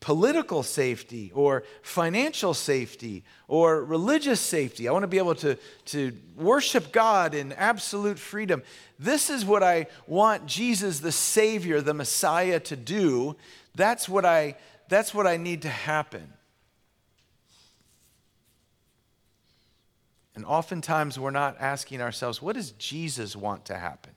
political 0.00 0.62
safety 0.62 1.30
or 1.34 1.62
financial 1.82 2.52
safety 2.52 3.22
or 3.48 3.84
religious 3.84 4.40
safety. 4.40 4.88
I 4.88 4.92
want 4.92 5.04
to 5.04 5.08
be 5.08 5.18
able 5.18 5.36
to, 5.36 5.56
to 5.86 6.12
worship 6.36 6.90
God 6.90 7.34
in 7.34 7.52
absolute 7.52 8.18
freedom. 8.18 8.62
This 8.98 9.30
is 9.30 9.44
what 9.44 9.62
I 9.62 9.86
want 10.06 10.46
Jesus, 10.46 11.00
the 11.00 11.12
Savior, 11.12 11.80
the 11.80 11.94
Messiah, 11.94 12.58
to 12.60 12.76
do. 12.76 13.36
That's 13.74 14.08
what 14.08 14.24
I, 14.24 14.56
that's 14.88 15.14
what 15.14 15.26
I 15.26 15.36
need 15.36 15.62
to 15.62 15.68
happen. 15.68 16.32
And 20.34 20.44
oftentimes 20.44 21.18
we're 21.18 21.30
not 21.30 21.56
asking 21.60 22.00
ourselves, 22.00 22.40
what 22.40 22.56
does 22.56 22.72
Jesus 22.72 23.36
want 23.36 23.66
to 23.66 23.76
happen? 23.76 24.12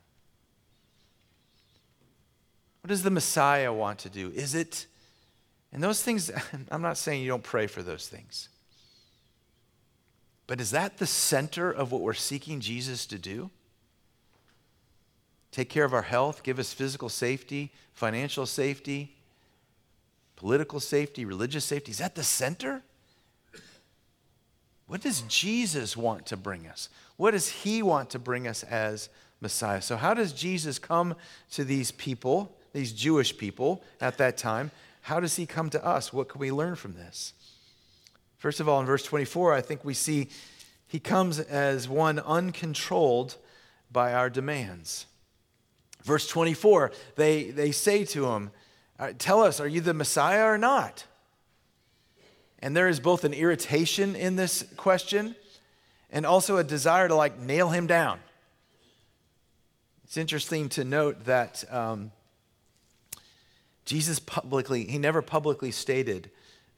What 2.83 2.89
does 2.89 3.01
the 3.01 3.11
Messiah 3.11 3.71
want 3.71 3.99
to 3.99 4.09
do? 4.09 4.29
Is 4.35 4.55
it, 4.55 4.87
and 5.71 5.81
those 5.81 6.03
things, 6.03 6.29
I'm 6.71 6.81
not 6.81 6.97
saying 6.97 7.21
you 7.21 7.29
don't 7.29 7.43
pray 7.43 7.65
for 7.65 7.81
those 7.81 8.09
things, 8.09 8.49
but 10.47 10.59
is 10.59 10.71
that 10.71 10.97
the 10.97 11.07
center 11.07 11.71
of 11.71 11.93
what 11.93 12.01
we're 12.01 12.13
seeking 12.13 12.59
Jesus 12.59 13.05
to 13.05 13.17
do? 13.17 13.49
Take 15.51 15.69
care 15.69 15.85
of 15.85 15.93
our 15.93 16.01
health, 16.01 16.43
give 16.43 16.59
us 16.59 16.73
physical 16.73 17.07
safety, 17.07 17.71
financial 17.93 18.45
safety, 18.45 19.15
political 20.35 20.81
safety, 20.81 21.23
religious 21.23 21.63
safety. 21.63 21.91
Is 21.91 21.99
that 21.99 22.15
the 22.15 22.23
center? 22.23 22.81
What 24.87 24.99
does 24.99 25.21
Jesus 25.29 25.95
want 25.95 26.25
to 26.25 26.35
bring 26.35 26.67
us? 26.67 26.89
What 27.15 27.31
does 27.31 27.47
he 27.47 27.81
want 27.81 28.09
to 28.09 28.19
bring 28.19 28.45
us 28.45 28.63
as 28.63 29.07
Messiah? 29.39 29.81
So, 29.81 29.95
how 29.95 30.13
does 30.13 30.33
Jesus 30.33 30.79
come 30.79 31.15
to 31.51 31.63
these 31.63 31.91
people? 31.91 32.57
These 32.73 32.91
Jewish 32.91 33.37
people 33.37 33.83
at 34.01 34.17
that 34.17 34.37
time. 34.37 34.71
How 35.01 35.19
does 35.19 35.35
he 35.35 35.45
come 35.45 35.69
to 35.69 35.85
us? 35.85 36.11
What 36.11 36.29
can 36.29 36.39
we 36.39 36.51
learn 36.51 36.75
from 36.75 36.93
this? 36.93 37.33
First 38.37 38.59
of 38.59 38.67
all, 38.67 38.79
in 38.79 38.85
verse 38.85 39.03
24, 39.03 39.53
I 39.53 39.61
think 39.61 39.85
we 39.85 39.93
see 39.93 40.29
he 40.87 40.99
comes 40.99 41.39
as 41.39 41.87
one 41.87 42.19
uncontrolled 42.19 43.37
by 43.91 44.13
our 44.13 44.29
demands. 44.29 45.05
Verse 46.03 46.27
24, 46.27 46.91
they, 47.15 47.51
they 47.51 47.71
say 47.71 48.03
to 48.05 48.25
him, 48.27 48.51
uh, 48.99 49.13
Tell 49.17 49.41
us, 49.41 49.59
are 49.59 49.67
you 49.67 49.81
the 49.81 49.93
Messiah 49.93 50.45
or 50.45 50.57
not? 50.57 51.05
And 52.59 52.75
there 52.75 52.87
is 52.87 52.99
both 52.99 53.23
an 53.23 53.33
irritation 53.33 54.15
in 54.15 54.35
this 54.35 54.65
question 54.77 55.35
and 56.11 56.25
also 56.25 56.57
a 56.57 56.63
desire 56.63 57.07
to 57.07 57.15
like 57.15 57.39
nail 57.39 57.69
him 57.69 57.87
down. 57.87 58.19
It's 60.03 60.17
interesting 60.17 60.69
to 60.69 60.83
note 60.83 61.25
that 61.25 61.63
um, 61.71 62.11
Jesus 63.85 64.19
publicly, 64.19 64.85
he 64.85 64.97
never 64.97 65.21
publicly 65.21 65.71
stated 65.71 66.29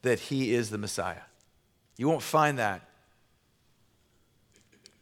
that 0.01 0.19
he 0.19 0.53
is 0.53 0.69
the 0.69 0.77
Messiah. 0.77 1.21
You 1.97 2.07
won't 2.07 2.21
find 2.21 2.57
that 2.59 2.89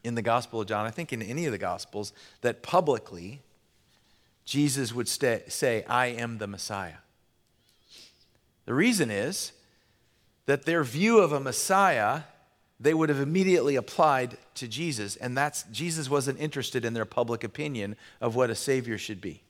in 0.04 0.16
the 0.16 0.22
Gospel 0.22 0.62
of 0.62 0.68
John. 0.68 0.86
I 0.86 0.92
think 0.92 1.14
in 1.14 1.22
any 1.22 1.46
of 1.46 1.52
the 1.52 1.58
Gospels 1.58 2.14
that 2.42 2.62
publicly 2.62 3.42
Jesus 4.46 4.94
would 4.94 5.08
stay, 5.08 5.44
say, 5.48 5.86
I 5.86 6.08
am 6.08 6.38
the 6.38 6.48
Messiah. 6.48 6.98
The 8.66 8.74
reason 8.74 9.10
is 9.10 9.54
that 10.46 10.66
their 10.66 10.84
view 10.84 11.20
of 11.20 11.32
a 11.32 11.40
Messiah 11.40 12.24
they 12.84 12.94
would 12.94 13.08
have 13.08 13.22
immediately 13.22 13.78
applied 13.78 14.38
to 14.56 14.68
Jesus, 14.68 15.16
and 15.16 15.38
that's 15.38 15.64
Jesus 15.72 16.10
wasn't 16.10 16.40
interested 16.40 16.84
in 16.84 16.94
their 16.94 17.06
public 17.06 17.44
opinion 17.44 17.96
of 18.20 18.36
what 18.36 18.50
a 18.50 18.56
Savior 18.56 18.98
should 18.98 19.22
be. 19.22 19.42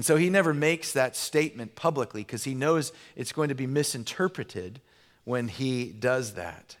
And 0.00 0.04
so 0.06 0.16
he 0.16 0.30
never 0.30 0.54
makes 0.54 0.92
that 0.92 1.14
statement 1.14 1.74
publicly 1.74 2.22
because 2.22 2.44
he 2.44 2.54
knows 2.54 2.90
it's 3.16 3.32
going 3.32 3.50
to 3.50 3.54
be 3.54 3.66
misinterpreted 3.66 4.80
when 5.24 5.48
he 5.48 5.92
does 5.92 6.32
that. 6.36 6.78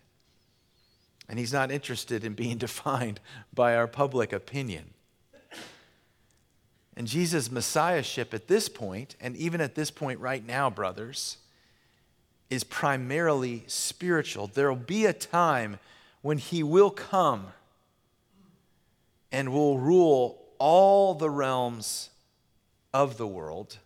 And 1.28 1.38
he's 1.38 1.52
not 1.52 1.70
interested 1.70 2.24
in 2.24 2.32
being 2.32 2.56
defined 2.66 3.20
by 3.52 3.76
our 3.76 3.86
public 3.86 4.32
opinion. 4.32 4.94
And 6.96 7.06
Jesus' 7.06 7.50
messiahship 7.50 8.32
at 8.32 8.48
this 8.48 8.70
point, 8.70 9.16
and 9.20 9.36
even 9.36 9.60
at 9.60 9.74
this 9.74 9.90
point 9.90 10.18
right 10.18 10.46
now, 10.46 10.70
brothers, 10.70 11.36
is 12.48 12.64
primarily 12.64 13.64
spiritual. 13.66 14.46
There 14.46 14.70
will 14.70 14.76
be 14.76 15.04
a 15.04 15.12
time 15.12 15.78
when 16.22 16.38
he 16.38 16.62
will 16.62 16.90
come 16.90 17.48
and 19.30 19.52
will 19.52 19.76
rule 19.76 20.42
all 20.58 21.12
the 21.12 21.28
realms 21.28 22.08
of 22.92 23.16
the 23.16 23.26
world 23.26 23.78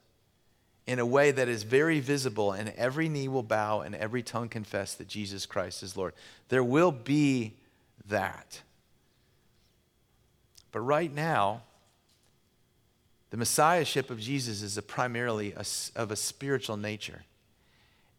in 0.87 0.99
a 0.99 1.07
way 1.07 1.31
that 1.31 1.49
is 1.49 1.63
very 1.63 2.01
visible, 2.01 2.53
and 2.53 2.69
every 2.77 3.09
knee 3.09 3.29
will 3.29 3.43
bow 3.43 3.81
and 3.81 3.95
every 3.95 4.23
tongue 4.23 4.49
confess 4.49 4.95
that 4.95 5.09
Jesus 5.09 5.47
Christ 5.47 5.83
is 5.83 5.97
Lord. 5.97 6.13
There 6.49 6.65
will 6.65 6.93
be 6.93 7.55
that. 8.07 8.61
But 10.73 10.81
right 10.81 11.15
now, 11.15 11.63
The 13.35 13.39
messiahship 13.39 14.11
of 14.11 14.21
Jesus 14.21 14.63
is 14.63 14.79
a 14.79 14.83
primarily 14.83 15.55
a, 15.55 15.65
of 15.97 16.13
a 16.13 16.15
spiritual 16.15 16.77
nature. 16.77 17.25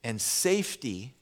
And 0.03 0.19
safety 0.19 1.13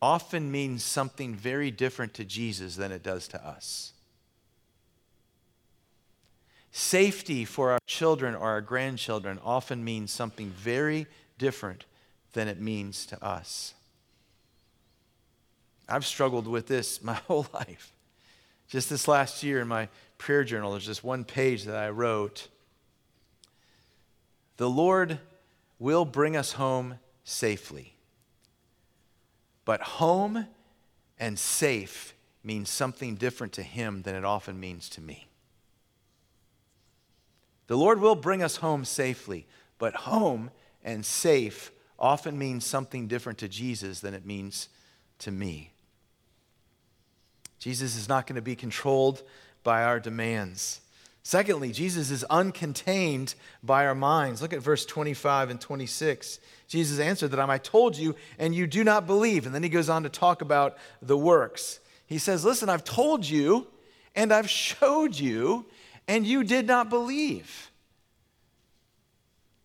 often 0.00 0.52
means 0.52 0.84
something 0.84 1.34
very 1.34 1.72
different 1.72 2.14
to 2.14 2.24
Jesus 2.24 2.76
than 2.76 2.92
it 2.92 3.02
does 3.02 3.26
to 3.26 3.44
us. 3.44 3.92
Safety 6.78 7.46
for 7.46 7.70
our 7.70 7.78
children 7.86 8.34
or 8.34 8.50
our 8.50 8.60
grandchildren 8.60 9.40
often 9.42 9.82
means 9.82 10.10
something 10.10 10.50
very 10.50 11.06
different 11.38 11.86
than 12.34 12.48
it 12.48 12.60
means 12.60 13.06
to 13.06 13.24
us. 13.24 13.72
I've 15.88 16.04
struggled 16.04 16.46
with 16.46 16.66
this 16.66 17.02
my 17.02 17.14
whole 17.14 17.46
life. 17.54 17.94
Just 18.68 18.90
this 18.90 19.08
last 19.08 19.42
year 19.42 19.62
in 19.62 19.68
my 19.68 19.88
prayer 20.18 20.44
journal, 20.44 20.72
there's 20.72 20.86
this 20.86 21.02
one 21.02 21.24
page 21.24 21.64
that 21.64 21.76
I 21.76 21.88
wrote. 21.88 22.48
The 24.58 24.68
Lord 24.68 25.18
will 25.78 26.04
bring 26.04 26.36
us 26.36 26.52
home 26.52 26.98
safely. 27.24 27.94
But 29.64 29.80
home 29.80 30.46
and 31.18 31.38
safe 31.38 32.14
means 32.44 32.68
something 32.68 33.14
different 33.14 33.54
to 33.54 33.62
him 33.62 34.02
than 34.02 34.14
it 34.14 34.26
often 34.26 34.60
means 34.60 34.90
to 34.90 35.00
me. 35.00 35.26
The 37.66 37.76
Lord 37.76 38.00
will 38.00 38.14
bring 38.14 38.42
us 38.42 38.56
home 38.56 38.84
safely, 38.84 39.46
but 39.78 39.94
home 39.94 40.50
and 40.84 41.04
safe 41.04 41.72
often 41.98 42.38
means 42.38 42.64
something 42.64 43.08
different 43.08 43.38
to 43.38 43.48
Jesus 43.48 44.00
than 44.00 44.14
it 44.14 44.24
means 44.26 44.68
to 45.20 45.30
me. 45.30 45.72
Jesus 47.58 47.96
is 47.96 48.08
not 48.08 48.26
going 48.26 48.36
to 48.36 48.42
be 48.42 48.54
controlled 48.54 49.22
by 49.64 49.82
our 49.82 49.98
demands. 49.98 50.80
Secondly, 51.22 51.72
Jesus 51.72 52.12
is 52.12 52.24
uncontained 52.30 53.34
by 53.60 53.84
our 53.84 53.96
minds. 53.96 54.40
Look 54.40 54.52
at 54.52 54.60
verse 54.60 54.86
25 54.86 55.50
and 55.50 55.60
26. 55.60 56.38
Jesus 56.68 57.00
answered 57.00 57.32
that 57.32 57.40
I 57.40 57.58
told 57.58 57.96
you, 57.96 58.14
and 58.38 58.54
you 58.54 58.68
do 58.68 58.84
not 58.84 59.08
believe. 59.08 59.44
And 59.44 59.52
then 59.52 59.64
he 59.64 59.68
goes 59.68 59.88
on 59.88 60.04
to 60.04 60.08
talk 60.08 60.40
about 60.40 60.76
the 61.02 61.18
works. 61.18 61.80
He 62.06 62.18
says, 62.18 62.44
Listen, 62.44 62.68
I've 62.68 62.84
told 62.84 63.28
you, 63.28 63.66
and 64.14 64.32
I've 64.32 64.48
showed 64.48 65.18
you, 65.18 65.66
and 66.08 66.26
you 66.26 66.44
did 66.44 66.66
not 66.66 66.88
believe. 66.88 67.70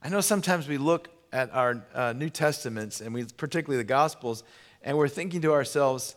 I 0.01 0.09
know 0.09 0.21
sometimes 0.21 0.67
we 0.67 0.77
look 0.77 1.09
at 1.31 1.53
our 1.53 1.83
uh, 1.93 2.13
New 2.13 2.29
Testaments, 2.29 3.01
and 3.01 3.13
we, 3.13 3.25
particularly 3.25 3.77
the 3.77 3.87
Gospels, 3.87 4.43
and 4.81 4.97
we're 4.97 5.07
thinking 5.07 5.41
to 5.41 5.53
ourselves, 5.53 6.15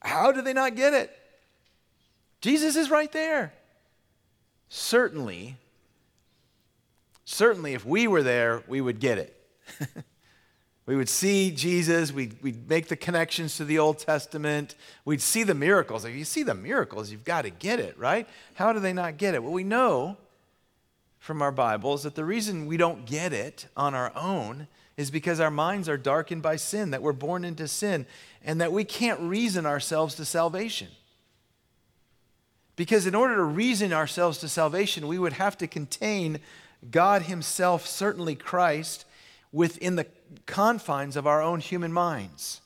how 0.00 0.32
do 0.32 0.42
they 0.42 0.52
not 0.52 0.76
get 0.76 0.92
it? 0.94 1.10
Jesus 2.40 2.76
is 2.76 2.90
right 2.90 3.10
there. 3.10 3.52
Certainly, 4.68 5.56
certainly, 7.24 7.74
if 7.74 7.84
we 7.84 8.06
were 8.06 8.22
there, 8.22 8.62
we 8.68 8.80
would 8.80 9.00
get 9.00 9.18
it. 9.18 9.32
we 10.86 10.94
would 10.94 11.08
see 11.08 11.50
Jesus, 11.50 12.12
we'd, 12.12 12.40
we'd 12.42 12.68
make 12.68 12.86
the 12.86 12.96
connections 12.96 13.56
to 13.56 13.64
the 13.64 13.78
Old 13.78 13.98
Testament, 13.98 14.76
we'd 15.04 15.20
see 15.20 15.42
the 15.42 15.54
miracles. 15.54 16.04
If 16.04 16.14
you 16.14 16.24
see 16.24 16.44
the 16.44 16.54
miracles, 16.54 17.10
you've 17.10 17.24
got 17.24 17.42
to 17.42 17.50
get 17.50 17.80
it, 17.80 17.98
right? 17.98 18.28
How 18.54 18.72
do 18.72 18.78
they 18.78 18.92
not 18.92 19.16
get 19.16 19.34
it? 19.34 19.42
Well, 19.42 19.52
we 19.52 19.64
know 19.64 20.16
from 21.18 21.42
our 21.42 21.50
Bibles 21.50 22.04
that 22.04 22.14
the 22.14 22.24
reason 22.24 22.66
we 22.66 22.76
don't 22.76 23.04
get 23.04 23.32
it 23.32 23.66
on 23.76 23.94
our 23.96 24.12
own 24.14 24.68
is 24.96 25.10
because 25.10 25.40
our 25.40 25.50
minds 25.50 25.88
are 25.88 25.96
darkened 25.96 26.42
by 26.42 26.54
sin, 26.54 26.90
that 26.92 27.02
we're 27.02 27.12
born 27.12 27.44
into 27.44 27.66
sin, 27.66 28.06
and 28.44 28.60
that 28.60 28.70
we 28.70 28.84
can't 28.84 29.20
reason 29.20 29.66
ourselves 29.66 30.14
to 30.14 30.24
salvation. 30.24 30.88
Because 32.76 33.06
in 33.06 33.14
order 33.14 33.34
to 33.34 33.42
reason 33.42 33.92
ourselves 33.92 34.38
to 34.38 34.48
salvation, 34.48 35.08
we 35.08 35.18
would 35.18 35.32
have 35.32 35.58
to 35.58 35.66
contain 35.66 36.38
God 36.90 37.22
Himself, 37.22 37.86
certainly 37.86 38.36
Christ, 38.36 39.04
within 39.56 39.96
the 39.96 40.06
confines 40.44 41.16
of 41.16 41.26
our 41.26 41.40
own 41.40 41.60
human 41.60 41.90
minds. 41.90 42.60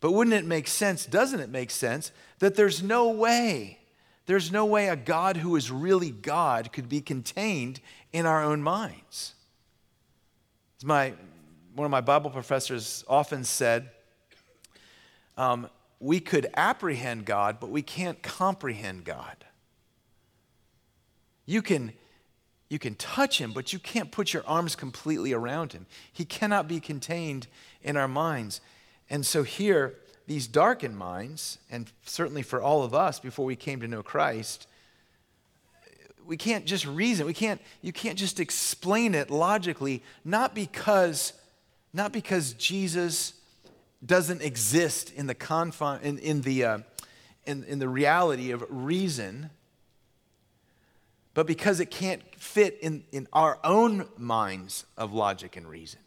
But 0.00 0.12
wouldn't 0.12 0.34
it 0.34 0.44
make 0.44 0.68
sense, 0.68 1.04
doesn't 1.04 1.40
it 1.40 1.50
make 1.50 1.72
sense, 1.72 2.12
that 2.38 2.54
there's 2.54 2.80
no 2.80 3.10
way, 3.10 3.80
there's 4.26 4.52
no 4.52 4.66
way 4.66 4.88
a 4.88 4.94
God 4.94 5.36
who 5.38 5.56
is 5.56 5.72
really 5.72 6.12
God 6.12 6.72
could 6.72 6.88
be 6.88 7.00
contained 7.00 7.80
in 8.12 8.24
our 8.24 8.40
own 8.40 8.62
minds? 8.62 9.34
As 10.78 10.84
my, 10.84 11.12
one 11.74 11.84
of 11.84 11.90
my 11.90 12.00
Bible 12.00 12.30
professors 12.30 13.04
often 13.08 13.42
said, 13.42 13.90
um, 15.36 15.68
we 15.98 16.20
could 16.20 16.46
apprehend 16.54 17.24
God, 17.24 17.58
but 17.58 17.70
we 17.70 17.82
can't 17.82 18.22
comprehend 18.22 19.04
God. 19.04 19.44
You 21.46 21.62
can, 21.62 21.94
you 22.74 22.80
can 22.80 22.96
touch 22.96 23.40
him, 23.40 23.52
but 23.52 23.72
you 23.72 23.78
can't 23.78 24.10
put 24.10 24.32
your 24.32 24.42
arms 24.48 24.74
completely 24.74 25.32
around 25.32 25.72
him. 25.72 25.86
He 26.12 26.24
cannot 26.24 26.66
be 26.66 26.80
contained 26.80 27.46
in 27.84 27.96
our 27.96 28.08
minds. 28.08 28.60
And 29.08 29.24
so 29.24 29.44
here, 29.44 29.94
these 30.26 30.48
darkened 30.48 30.98
minds, 30.98 31.58
and 31.70 31.92
certainly 32.04 32.42
for 32.42 32.60
all 32.60 32.82
of 32.82 32.92
us 32.92 33.20
before 33.20 33.44
we 33.44 33.54
came 33.54 33.78
to 33.78 33.86
know 33.86 34.02
Christ, 34.02 34.66
we 36.26 36.36
can't 36.36 36.64
just 36.64 36.84
reason. 36.84 37.26
We 37.26 37.32
can't, 37.32 37.60
you 37.80 37.92
can't 37.92 38.18
just 38.18 38.40
explain 38.40 39.14
it 39.14 39.30
logically, 39.30 40.02
not 40.24 40.52
because, 40.52 41.32
not 41.92 42.10
because 42.10 42.54
Jesus 42.54 43.34
doesn't 44.04 44.42
exist 44.42 45.12
in 45.12 45.28
the 45.28 45.34
confine, 45.36 46.00
in, 46.02 46.18
in 46.18 46.40
the, 46.40 46.64
uh, 46.64 46.78
in, 47.46 47.62
in 47.68 47.78
the 47.78 47.88
reality 47.88 48.50
of 48.50 48.64
reason, 48.68 49.50
but 51.34 51.46
because 51.46 51.80
it 51.80 51.90
can't 51.90 52.22
fit 52.40 52.78
in, 52.80 53.04
in 53.12 53.26
our 53.32 53.58
own 53.64 54.08
minds 54.16 54.86
of 54.96 55.12
logic 55.12 55.56
and 55.56 55.68
reason. 55.68 56.00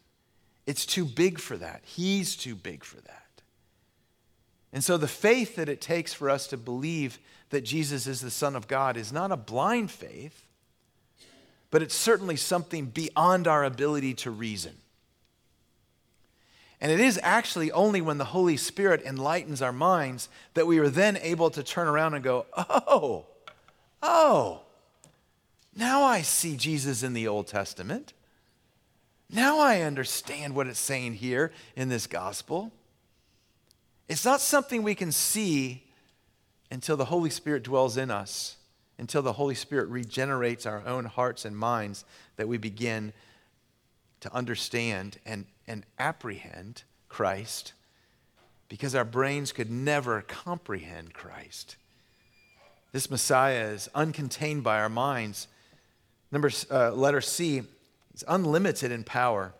It's 0.66 0.84
too 0.84 1.04
big 1.04 1.38
for 1.38 1.56
that. 1.56 1.82
He's 1.84 2.34
too 2.34 2.54
big 2.54 2.82
for 2.84 3.00
that. 3.02 3.24
And 4.72 4.82
so 4.84 4.96
the 4.96 5.08
faith 5.08 5.56
that 5.56 5.68
it 5.68 5.80
takes 5.80 6.12
for 6.12 6.28
us 6.28 6.46
to 6.48 6.56
believe 6.56 7.18
that 7.50 7.62
Jesus 7.62 8.06
is 8.06 8.20
the 8.20 8.30
Son 8.30 8.54
of 8.54 8.68
God 8.68 8.96
is 8.96 9.12
not 9.12 9.32
a 9.32 9.36
blind 9.36 9.90
faith, 9.90 10.46
but 11.70 11.82
it's 11.82 11.94
certainly 11.94 12.36
something 12.36 12.86
beyond 12.86 13.46
our 13.46 13.64
ability 13.64 14.14
to 14.14 14.30
reason. 14.30 14.74
And 16.80 16.92
it 16.92 17.00
is 17.00 17.18
actually 17.22 17.72
only 17.72 18.00
when 18.00 18.18
the 18.18 18.26
Holy 18.26 18.56
Spirit 18.56 19.02
enlightens 19.04 19.62
our 19.62 19.72
minds 19.72 20.28
that 20.54 20.66
we 20.66 20.78
are 20.78 20.88
then 20.88 21.16
able 21.18 21.50
to 21.50 21.62
turn 21.62 21.88
around 21.88 22.14
and 22.14 22.22
go, 22.22 22.46
oh, 22.56 23.26
oh, 24.02 24.60
now 25.78 26.02
I 26.02 26.22
see 26.22 26.56
Jesus 26.56 27.02
in 27.02 27.14
the 27.14 27.26
Old 27.26 27.46
Testament. 27.46 28.12
Now 29.30 29.60
I 29.60 29.80
understand 29.80 30.54
what 30.54 30.66
it's 30.66 30.78
saying 30.78 31.14
here 31.14 31.52
in 31.76 31.88
this 31.88 32.06
gospel. 32.06 32.72
It's 34.08 34.24
not 34.24 34.40
something 34.40 34.82
we 34.82 34.94
can 34.94 35.12
see 35.12 35.84
until 36.70 36.96
the 36.96 37.06
Holy 37.06 37.30
Spirit 37.30 37.62
dwells 37.62 37.96
in 37.96 38.10
us, 38.10 38.56
until 38.98 39.22
the 39.22 39.34
Holy 39.34 39.54
Spirit 39.54 39.88
regenerates 39.88 40.66
our 40.66 40.86
own 40.86 41.06
hearts 41.06 41.44
and 41.44 41.56
minds, 41.56 42.04
that 42.36 42.48
we 42.48 42.58
begin 42.58 43.12
to 44.20 44.34
understand 44.34 45.18
and 45.24 45.46
and 45.68 45.84
apprehend 45.98 46.82
Christ 47.08 47.74
because 48.68 48.94
our 48.94 49.04
brains 49.04 49.52
could 49.52 49.70
never 49.70 50.22
comprehend 50.22 51.14
Christ. 51.14 51.76
This 52.92 53.10
Messiah 53.10 53.68
is 53.68 53.88
uncontained 53.94 54.62
by 54.62 54.80
our 54.80 54.88
minds. 54.88 55.46
Number 56.30 56.50
uh, 56.70 56.92
letter 56.92 57.20
C 57.20 57.62
is 58.14 58.24
unlimited 58.28 58.92
in 58.92 59.04
power. 59.04 59.54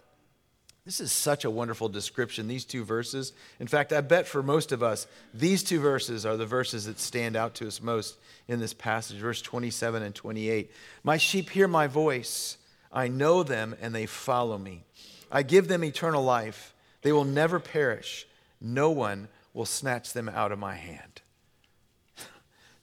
This 0.85 1.01
is 1.01 1.13
such 1.13 1.45
a 1.45 1.51
wonderful 1.51 1.91
description, 1.91 2.49
these 2.49 2.65
two 2.65 2.83
verses. 2.83 3.35
In 3.61 3.67
fact, 3.67 3.93
I 3.93 4.01
bet 4.01 4.27
for 4.27 4.43
most 4.43 4.73
of 4.73 4.83
us, 4.83 5.07
these 5.35 5.63
two 5.63 5.81
verses 5.81 6.25
are 6.25 6.39
the 6.39 6.47
verses 6.47 6.87
that 6.87 6.99
stand 6.99 7.37
out 7.37 7.55
to 7.57 7.67
us 7.67 7.83
most 7.83 8.17
in 8.49 8.59
this 8.59 8.73
passage, 8.73 9.19
verse 9.19 9.43
27 9.43 10.03
and 10.03 10.15
28. 10.15 10.73
My 11.05 11.19
sheep 11.19 11.51
hear 11.51 11.69
my 11.69 11.89
voice, 11.89 12.57
I 12.91 13.09
know 13.09 13.43
them, 13.43 13.77
and 13.83 13.95
they 13.95 14.07
follow 14.07 14.57
me. 14.57 14.85
I 15.31 15.43
give 15.43 15.69
them 15.69 15.85
eternal 15.85 16.25
life. 16.25 16.75
They 17.03 17.13
will 17.13 17.25
never 17.25 17.61
perish. 17.61 18.27
No 18.59 18.91
one 18.91 19.29
will 19.53 19.67
snatch 19.67 20.15
them 20.15 20.31
out 20.31 20.53
of 20.53 20.59
my 20.59 20.77
hand. 20.77 21.21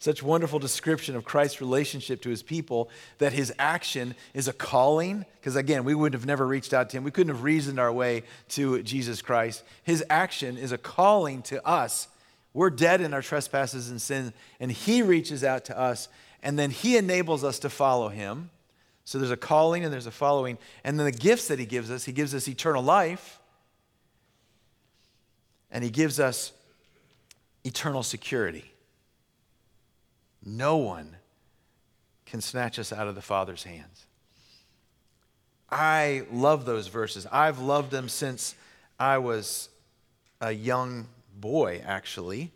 Such 0.06 0.22
wonderful 0.22 0.60
description 0.60 1.16
of 1.16 1.26
Christ's 1.26 1.60
relationship 1.60 2.22
to 2.22 2.30
his 2.30 2.44
people 2.44 2.92
that 3.18 3.34
his 3.34 3.52
action 3.58 4.14
is 4.36 4.48
a 4.48 4.54
calling. 4.54 5.26
Because 5.40 5.56
again, 5.56 5.84
we 5.84 5.96
would 5.96 6.14
have 6.14 6.28
never 6.28 6.46
reached 6.46 6.76
out 6.76 6.92
to 6.92 6.98
him. 6.98 7.04
We 7.04 7.10
couldn't 7.10 7.34
have 7.34 7.42
reasoned 7.42 7.80
our 7.80 7.92
way 7.92 8.22
to 8.50 8.84
Jesus 8.84 9.24
Christ. 9.24 9.64
His 9.82 10.06
action 10.08 10.60
is 10.60 10.72
a 10.72 10.78
calling 10.78 11.42
to 11.42 11.68
us. 11.68 12.08
We're 12.54 12.70
dead 12.70 13.02
in 13.02 13.16
our 13.16 13.24
trespasses 13.24 13.90
and 13.90 14.00
sin, 14.00 14.32
and 14.60 14.72
he 14.72 15.02
reaches 15.02 15.44
out 15.44 15.66
to 15.66 15.80
us, 15.80 16.08
and 16.44 16.60
then 16.60 16.70
he 16.70 16.98
enables 16.98 17.44
us 17.44 17.58
to 17.58 17.70
follow 17.72 18.10
him. 18.10 18.52
So 19.06 19.18
there's 19.18 19.32
a 19.32 19.36
calling 19.36 19.86
and 19.86 19.92
there's 19.92 20.06
a 20.06 20.12
following. 20.12 20.60
And 20.84 21.00
then 21.00 21.08
the 21.08 21.18
gifts 21.18 21.48
that 21.48 21.58
he 21.58 21.66
gives 21.66 21.90
us, 21.90 22.06
he 22.06 22.12
gives 22.12 22.36
us 22.36 22.48
eternal 22.48 22.84
life 22.84 23.40
and 25.72 25.84
he 25.84 25.90
gives 25.90 26.20
us 26.20 26.52
eternal 27.64 28.04
security. 28.04 28.75
No 30.46 30.78
one 30.78 31.18
can 32.26 32.40
snatch 32.40 32.78
us 32.78 32.94
out 32.94 33.08
of 33.08 33.16
the 33.16 33.22
Father's 33.22 33.64
hands. 33.64 34.06
I 35.70 36.24
love 36.32 36.66
those 36.66 36.88
verses. 36.88 37.26
I've 37.32 37.60
loved 37.60 37.92
them 37.92 38.08
since 38.08 38.56
I 39.00 39.18
was 39.18 39.70
a 40.40 40.52
young 40.52 41.08
boy, 41.36 41.82
actually, 41.86 42.52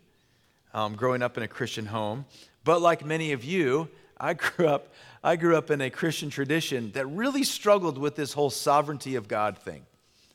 um, 0.72 0.94
growing 0.94 1.22
up 1.22 1.36
in 1.36 1.42
a 1.42 1.48
Christian 1.48 1.86
home. 1.86 2.24
But 2.64 2.80
like 2.80 3.04
many 3.04 3.32
of 3.32 3.44
you, 3.44 3.88
I 4.18 4.34
grew 4.34 4.68
up. 4.68 4.92
I 5.22 5.36
grew 5.36 5.56
up 5.56 5.70
in 5.70 5.82
a 5.82 5.90
Christian 5.90 6.30
tradition 6.30 6.92
that 6.92 7.06
really 7.06 7.42
struggled 7.44 7.98
with 7.98 8.16
this 8.16 8.32
whole 8.32 8.48
sovereignty 8.48 9.16
of 9.16 9.28
God 9.28 9.58
thing, 9.58 9.84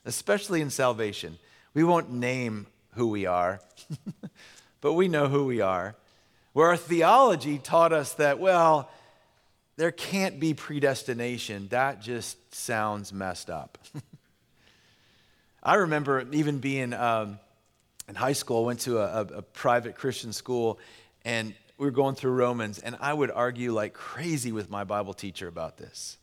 especially 0.04 0.60
in 0.60 0.70
salvation. 0.70 1.38
We 1.74 1.82
won't 1.82 2.12
name 2.12 2.68
who 2.92 3.08
we 3.08 3.26
are, 3.26 3.60
but 4.80 4.92
we 4.92 5.08
know 5.08 5.26
who 5.26 5.44
we 5.44 5.60
are. 5.60 5.96
Where 6.56 6.68
our 6.68 6.78
theology 6.78 7.58
taught 7.58 7.92
us 7.92 8.14
that, 8.14 8.38
well, 8.38 8.88
there 9.76 9.90
can't 9.90 10.40
be 10.40 10.54
predestination. 10.54 11.68
That 11.68 12.00
just 12.00 12.54
sounds 12.54 13.12
messed 13.12 13.50
up. 13.50 13.76
I 15.62 15.74
remember 15.74 16.26
even 16.32 16.60
being 16.60 16.94
um, 16.94 17.38
in 18.08 18.14
high 18.14 18.32
school, 18.32 18.64
I 18.64 18.66
went 18.68 18.80
to 18.80 19.00
a, 19.00 19.20
a, 19.20 19.42
private 19.42 19.96
Christian 19.96 20.32
school, 20.32 20.78
and 21.26 21.52
we 21.76 21.84
were 21.84 21.90
going 21.90 22.14
through 22.14 22.32
Romans, 22.32 22.78
and 22.78 22.96
I 23.00 23.12
would 23.12 23.30
argue 23.30 23.74
like 23.74 23.92
crazy 23.92 24.50
with 24.50 24.70
my 24.70 24.84
Bible 24.84 25.12
teacher 25.12 25.48
about 25.48 25.76
this. 25.76 26.16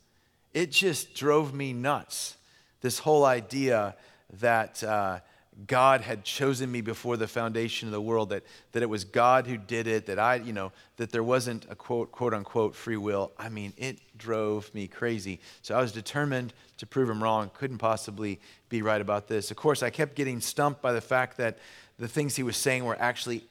It 0.52 0.72
just 0.72 1.14
drove 1.14 1.54
me 1.54 1.72
nuts. 1.72 2.36
This 2.80 2.98
whole 2.98 3.24
idea 3.24 3.94
that 4.40 4.82
uh, 4.82 5.20
God 5.66 6.00
had 6.00 6.24
chosen 6.24 6.70
me 6.70 6.80
before 6.80 7.16
the 7.16 7.28
foundation 7.28 7.88
of 7.88 7.92
the 7.92 8.00
world, 8.00 8.30
that, 8.30 8.42
that 8.72 8.82
it 8.82 8.88
was 8.88 9.04
God 9.04 9.46
who 9.46 9.56
did 9.56 9.86
it, 9.86 10.06
that 10.06 10.18
I, 10.18 10.36
you 10.36 10.52
know, 10.52 10.72
that 10.96 11.10
there 11.10 11.22
wasn't 11.22 11.66
a 11.70 11.74
quote, 11.74 12.10
quote 12.10 12.34
unquote 12.34 12.74
free 12.74 12.96
will. 12.96 13.32
I 13.38 13.48
mean, 13.48 13.72
it 13.76 14.00
drove 14.16 14.72
me 14.74 14.88
crazy. 14.88 15.40
So 15.62 15.76
I 15.76 15.80
was 15.80 15.92
determined 15.92 16.52
to 16.78 16.86
prove 16.86 17.08
him 17.08 17.22
wrong. 17.22 17.50
Couldn't 17.54 17.78
possibly 17.78 18.40
be 18.68 18.82
right 18.82 19.00
about 19.00 19.28
this. 19.28 19.50
Of 19.50 19.56
course, 19.56 19.82
I 19.82 19.90
kept 19.90 20.16
getting 20.16 20.40
stumped 20.40 20.82
by 20.82 20.92
the 20.92 21.00
fact 21.00 21.36
that 21.36 21.58
the 21.98 22.08
things 22.08 22.34
he 22.34 22.42
was 22.42 22.56
saying 22.56 22.84
were 22.84 23.00
actually 23.00 23.44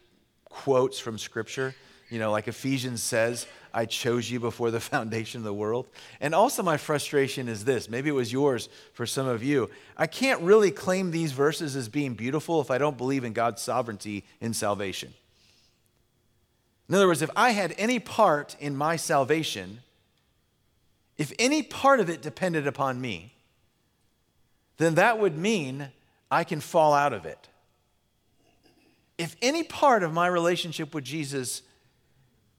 quotes 0.45 0.99
from 0.99 1.17
Scripture. 1.17 1.73
You 2.09 2.19
know, 2.19 2.31
like 2.31 2.47
Ephesians 2.47 3.01
says, 3.01 3.47
I 3.73 3.85
chose 3.85 4.29
you 4.29 4.39
before 4.39 4.71
the 4.71 4.79
foundation 4.91 5.39
of 5.39 5.45
the 5.45 5.53
world. 5.53 5.87
And 6.21 6.35
also, 6.35 6.61
my 6.63 6.77
frustration 6.77 7.47
is 7.47 7.65
this 7.65 7.89
maybe 7.89 8.09
it 8.09 8.13
was 8.13 8.31
yours 8.31 8.69
for 8.93 9.05
some 9.05 9.27
of 9.27 9.43
you. 9.43 9.69
I 9.97 10.07
can't 10.07 10.41
really 10.41 10.71
claim 10.71 11.11
these 11.11 11.31
verses 11.31 11.75
as 11.75 11.89
being 11.89 12.13
beautiful 12.13 12.61
if 12.61 12.69
I 12.69 12.77
don't 12.77 12.97
believe 12.97 13.23
in 13.23 13.33
God's 13.33 13.61
sovereignty 13.61 14.23
in 14.39 14.53
salvation. 14.53 15.13
In 16.89 16.95
other 16.95 17.07
words, 17.07 17.21
if 17.21 17.29
I 17.35 17.51
had 17.51 17.73
any 17.77 17.99
part 17.99 18.55
in 18.59 18.75
my 18.75 18.97
salvation, 18.97 19.79
if 21.17 21.31
any 21.39 21.63
part 21.63 21.99
of 21.99 22.09
it 22.09 22.21
depended 22.21 22.67
upon 22.67 22.99
me, 22.99 23.33
then 24.77 24.95
that 24.95 25.19
would 25.19 25.37
mean 25.37 25.89
I 26.29 26.43
can 26.43 26.59
fall 26.59 26.93
out 26.93 27.13
of 27.13 27.25
it. 27.25 27.47
If 29.17 29.35
any 29.41 29.63
part 29.63 30.03
of 30.03 30.11
my 30.11 30.27
relationship 30.27 30.93
with 30.93 31.03
Jesus 31.03 31.61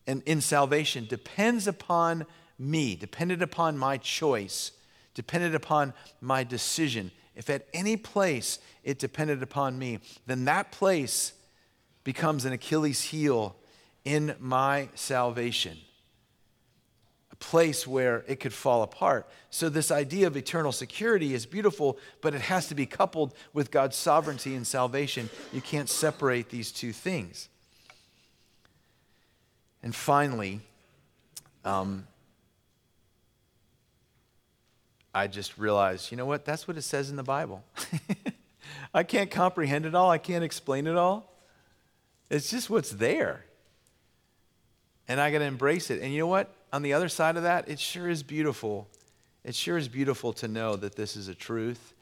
and 0.06 0.22
in 0.24 0.40
salvation 0.40 1.06
depends 1.06 1.66
upon 1.66 2.26
me, 2.58 2.94
depended 2.94 3.42
upon 3.42 3.76
my 3.78 3.96
choice, 3.96 4.72
depended 5.14 5.54
upon 5.54 5.94
my 6.20 6.44
decision, 6.44 7.10
if 7.34 7.50
at 7.50 7.66
any 7.74 7.96
place 7.96 8.58
it 8.82 8.98
depended 8.98 9.42
upon 9.42 9.78
me, 9.78 10.00
then 10.26 10.44
that 10.44 10.70
place 10.70 11.32
becomes 12.04 12.44
an 12.44 12.52
Achilles 12.52 13.02
heel 13.02 13.56
in 14.04 14.34
my 14.38 14.88
salvation. 14.94 15.78
A 17.32 17.36
place 17.36 17.86
where 17.86 18.24
it 18.28 18.38
could 18.38 18.52
fall 18.52 18.82
apart. 18.82 19.28
So, 19.50 19.68
this 19.68 19.90
idea 19.90 20.28
of 20.28 20.36
eternal 20.36 20.70
security 20.70 21.34
is 21.34 21.46
beautiful, 21.46 21.98
but 22.20 22.34
it 22.34 22.42
has 22.42 22.68
to 22.68 22.76
be 22.76 22.86
coupled 22.86 23.34
with 23.52 23.72
God's 23.72 23.96
sovereignty 23.96 24.54
and 24.54 24.64
salvation. 24.64 25.28
You 25.52 25.60
can't 25.60 25.88
separate 25.88 26.50
these 26.50 26.70
two 26.70 26.92
things. 26.92 27.48
And 29.84 29.94
finally, 29.94 30.62
um, 31.62 32.06
I 35.14 35.26
just 35.26 35.58
realized, 35.58 36.10
you 36.10 36.16
know 36.16 36.24
what? 36.24 36.46
That's 36.46 36.66
what 36.66 36.78
it 36.78 36.82
says 36.82 37.10
in 37.10 37.16
the 37.16 37.22
Bible. 37.22 37.62
I 38.94 39.02
can't 39.02 39.30
comprehend 39.30 39.84
it 39.84 39.94
all, 39.94 40.10
I 40.10 40.16
can't 40.16 40.42
explain 40.42 40.86
it 40.86 40.96
all. 40.96 41.30
It's 42.30 42.50
just 42.50 42.70
what's 42.70 42.92
there. 42.92 43.44
And 45.06 45.20
I 45.20 45.30
got 45.30 45.40
to 45.40 45.44
embrace 45.44 45.90
it. 45.90 46.00
And 46.00 46.14
you 46.14 46.20
know 46.20 46.28
what? 46.28 46.50
On 46.72 46.80
the 46.80 46.94
other 46.94 47.10
side 47.10 47.36
of 47.36 47.42
that, 47.42 47.68
it 47.68 47.78
sure 47.78 48.08
is 48.08 48.22
beautiful. 48.22 48.88
It 49.44 49.54
sure 49.54 49.76
is 49.76 49.88
beautiful 49.88 50.32
to 50.34 50.48
know 50.48 50.76
that 50.76 50.96
this 50.96 51.14
is 51.14 51.28
a 51.28 51.34
truth. 51.34 51.92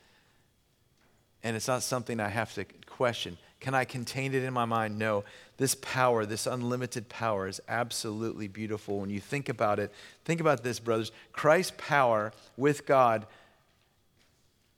And 1.42 1.56
it's 1.56 1.66
not 1.66 1.82
something 1.82 2.20
I 2.20 2.28
have 2.28 2.54
to 2.54 2.64
question. 2.86 3.38
Can 3.62 3.74
I 3.74 3.84
contain 3.84 4.34
it 4.34 4.42
in 4.42 4.52
my 4.52 4.64
mind? 4.64 4.98
No. 4.98 5.22
This 5.56 5.76
power, 5.76 6.26
this 6.26 6.48
unlimited 6.48 7.08
power, 7.08 7.46
is 7.46 7.60
absolutely 7.68 8.48
beautiful. 8.48 8.98
When 8.98 9.08
you 9.08 9.20
think 9.20 9.48
about 9.48 9.78
it, 9.78 9.92
think 10.24 10.40
about 10.40 10.64
this, 10.64 10.80
brothers. 10.80 11.12
Christ's 11.32 11.74
power 11.78 12.32
with 12.56 12.86
God 12.86 13.24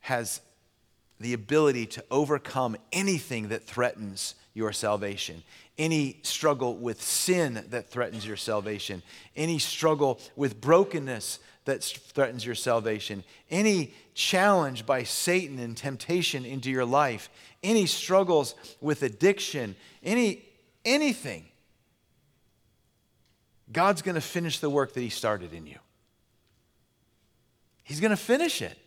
has 0.00 0.42
the 1.18 1.32
ability 1.32 1.86
to 1.86 2.04
overcome 2.10 2.76
anything 2.92 3.48
that 3.48 3.64
threatens 3.64 4.34
your 4.52 4.70
salvation, 4.70 5.42
any 5.78 6.18
struggle 6.22 6.76
with 6.76 7.00
sin 7.00 7.64
that 7.70 7.88
threatens 7.88 8.26
your 8.26 8.36
salvation, 8.36 9.02
any 9.34 9.58
struggle 9.58 10.20
with 10.36 10.60
brokenness 10.60 11.38
that 11.64 11.82
threatens 11.82 12.44
your 12.44 12.54
salvation, 12.54 13.24
any 13.50 13.94
challenge 14.12 14.84
by 14.84 15.04
Satan 15.04 15.58
and 15.58 15.74
temptation 15.74 16.44
into 16.44 16.70
your 16.70 16.84
life, 16.84 17.30
any 17.64 17.86
struggles 17.86 18.54
with 18.80 19.02
addiction, 19.02 19.74
any 20.04 20.44
anything. 20.84 21.46
God's 23.72 24.02
going 24.02 24.14
to 24.14 24.20
finish 24.20 24.60
the 24.60 24.70
work 24.70 24.92
that 24.92 25.00
he 25.00 25.08
started 25.08 25.52
in 25.52 25.66
you. 25.66 25.78
He's 27.82 27.98
going 27.98 28.10
to 28.10 28.16
finish 28.16 28.62
it. 28.62 28.78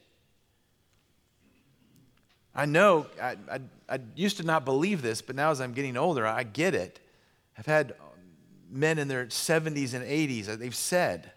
I 2.55 2.65
know, 2.65 3.05
I, 3.21 3.35
I, 3.51 3.59
I, 3.87 3.99
used 4.15 4.37
to 4.37 4.43
not 4.43 4.65
believe 4.65 5.03
this, 5.03 5.21
but 5.21 5.35
now 5.35 5.51
as 5.51 5.61
I'm 5.61 5.73
getting 5.73 5.95
older, 5.95 6.25
I 6.25 6.41
get 6.41 6.73
it. 6.73 6.99
I've 7.55 7.67
had 7.67 7.93
men 8.69 8.97
in 8.97 9.07
their 9.07 9.27
70s 9.27 9.93
and 9.93 10.03
80s, 10.03 10.49
uh, 10.49 10.55
they've 10.55 10.75
said, 10.75 11.31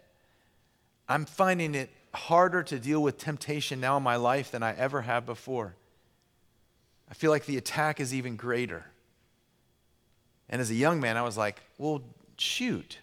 I'm 1.07 1.25
finding 1.25 1.75
it 1.75 1.91
harder 2.13 2.63
to 2.63 2.79
deal 2.79 3.03
with 3.03 3.17
temptation 3.17 3.79
now 3.79 3.97
in 3.97 4.03
my 4.03 4.15
life 4.15 4.51
than 4.51 4.63
I 4.63 4.75
ever 4.75 5.01
have 5.01 5.25
before. 5.25 5.75
I 7.11 7.13
feel 7.13 7.29
like 7.29 7.45
the 7.45 7.57
attack 7.57 7.99
is 7.99 8.13
even 8.13 8.37
greater. 8.37 8.85
And 10.49 10.61
as 10.61 10.71
a 10.71 10.75
young 10.75 11.01
man, 11.01 11.17
I 11.17 11.23
was 11.23 11.37
like, 11.37 11.61
well, 11.77 12.01
shoot. 12.37 12.99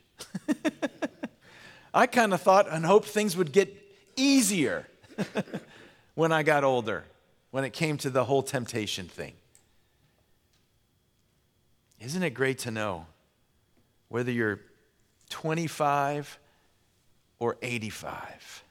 I 1.95 2.07
kind 2.07 2.33
of 2.33 2.41
thought 2.41 2.67
and 2.71 2.87
hoped 2.87 3.07
things 3.07 3.37
would 3.37 3.53
get 3.53 3.71
easier 4.17 4.87
when 6.15 6.33
I 6.33 6.43
got 6.43 6.65
older, 6.65 7.05
when 7.51 7.65
it 7.65 7.75
came 7.75 7.99
to 7.99 8.11
the 8.11 8.25
whole 8.25 8.43
temptation 8.43 9.07
thing. 9.07 9.35
Isn't 12.01 12.23
it 12.23 12.31
great 12.31 12.61
to 12.61 12.71
know 12.71 13.07
whether 14.09 14.31
you're 14.31 14.61
25 15.29 16.39
or 17.39 17.57
85 17.61 18.65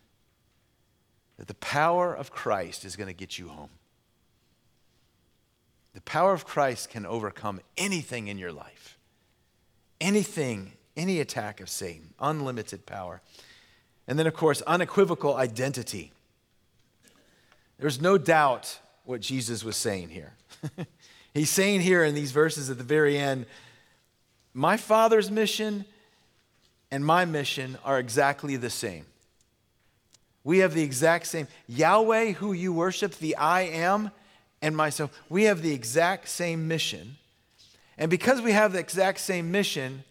that 1.38 1.48
the 1.48 1.54
power 1.56 2.16
of 2.16 2.32
Christ 2.32 2.86
is 2.86 2.96
going 2.96 3.08
to 3.08 3.14
get 3.14 3.38
you 3.38 3.50
home? 3.50 3.70
The 5.98 6.02
power 6.02 6.32
of 6.32 6.46
Christ 6.46 6.92
can 6.92 7.08
overcome 7.08 7.60
anything 7.76 8.28
in 8.28 8.38
your 8.38 8.52
life. 8.52 9.00
Anything, 10.00 10.74
any 10.96 11.20
attack 11.20 11.60
of 11.60 11.70
Satan, 11.70 12.14
unlimited 12.20 12.86
power. 12.86 13.20
And 14.08 14.20
then, 14.20 14.28
of 14.28 14.36
course, 14.36 14.62
unequivocal 14.68 15.36
identity. 15.36 16.12
There's 17.80 18.00
no 18.00 18.20
doubt 18.20 18.78
what 19.06 19.22
Jesus 19.22 19.64
was 19.64 19.76
saying 19.76 20.10
here. 20.10 20.34
He's 21.34 21.50
saying 21.50 21.82
here 21.82 22.04
in 22.04 22.14
these 22.14 22.32
verses 22.32 22.70
at 22.70 22.78
the 22.78 22.84
very 22.84 23.18
end, 23.18 23.48
my 24.54 24.78
Father's 24.78 25.32
mission 25.32 25.84
and 26.92 27.04
my 27.04 27.26
mission 27.26 27.76
are 27.84 27.98
exactly 27.98 28.56
the 28.56 28.70
same. 28.70 29.08
We 30.44 30.60
have 30.60 30.76
the 30.76 30.84
exact 30.84 31.26
same. 31.26 31.48
Yahweh, 31.68 32.34
who 32.34 32.54
you 32.54 32.72
worship, 32.72 33.16
the 33.16 33.36
I 33.36 33.62
am, 33.62 34.12
and 34.62 34.76
myself, 34.76 35.12
we 35.30 35.44
have 35.44 35.62
the 35.62 35.74
exact 35.74 36.30
same 36.30 36.68
mission. 36.68 37.18
And 37.98 38.10
because 38.10 38.42
we 38.42 38.52
have 38.52 38.74
the 38.74 38.80
exact 38.80 39.20
same 39.20 39.52
mission, 39.52 40.04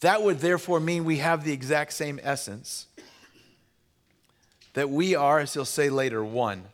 that 0.00 0.22
would 0.22 0.40
therefore 0.40 0.80
mean 0.80 1.04
we 1.04 1.18
have 1.18 1.44
the 1.44 1.52
exact 1.52 1.92
same 1.92 2.20
essence. 2.22 2.86
That 4.74 4.90
we 4.90 5.14
are, 5.14 5.38
as 5.38 5.54
he'll 5.54 5.64
say 5.64 5.88
later, 5.88 6.24
one. 6.24 6.64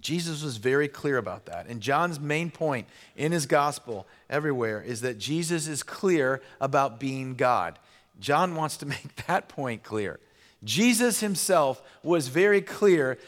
Jesus 0.00 0.42
was 0.42 0.56
very 0.56 0.88
clear 0.88 1.18
about 1.18 1.46
that. 1.46 1.66
And 1.66 1.80
John's 1.80 2.18
main 2.18 2.50
point 2.50 2.88
in 3.16 3.32
his 3.32 3.46
gospel 3.46 4.06
everywhere 4.28 4.82
is 4.82 5.02
that 5.02 5.18
Jesus 5.18 5.66
is 5.66 5.82
clear 5.82 6.40
about 6.60 6.98
being 6.98 7.34
God. 7.34 7.78
John 8.18 8.54
wants 8.54 8.76
to 8.78 8.86
make 8.86 9.26
that 9.26 9.48
point 9.48 9.82
clear. 9.82 10.20
Jesus 10.62 11.20
himself 11.20 11.82
was 12.02 12.28
very 12.28 12.60
clear 12.60 13.18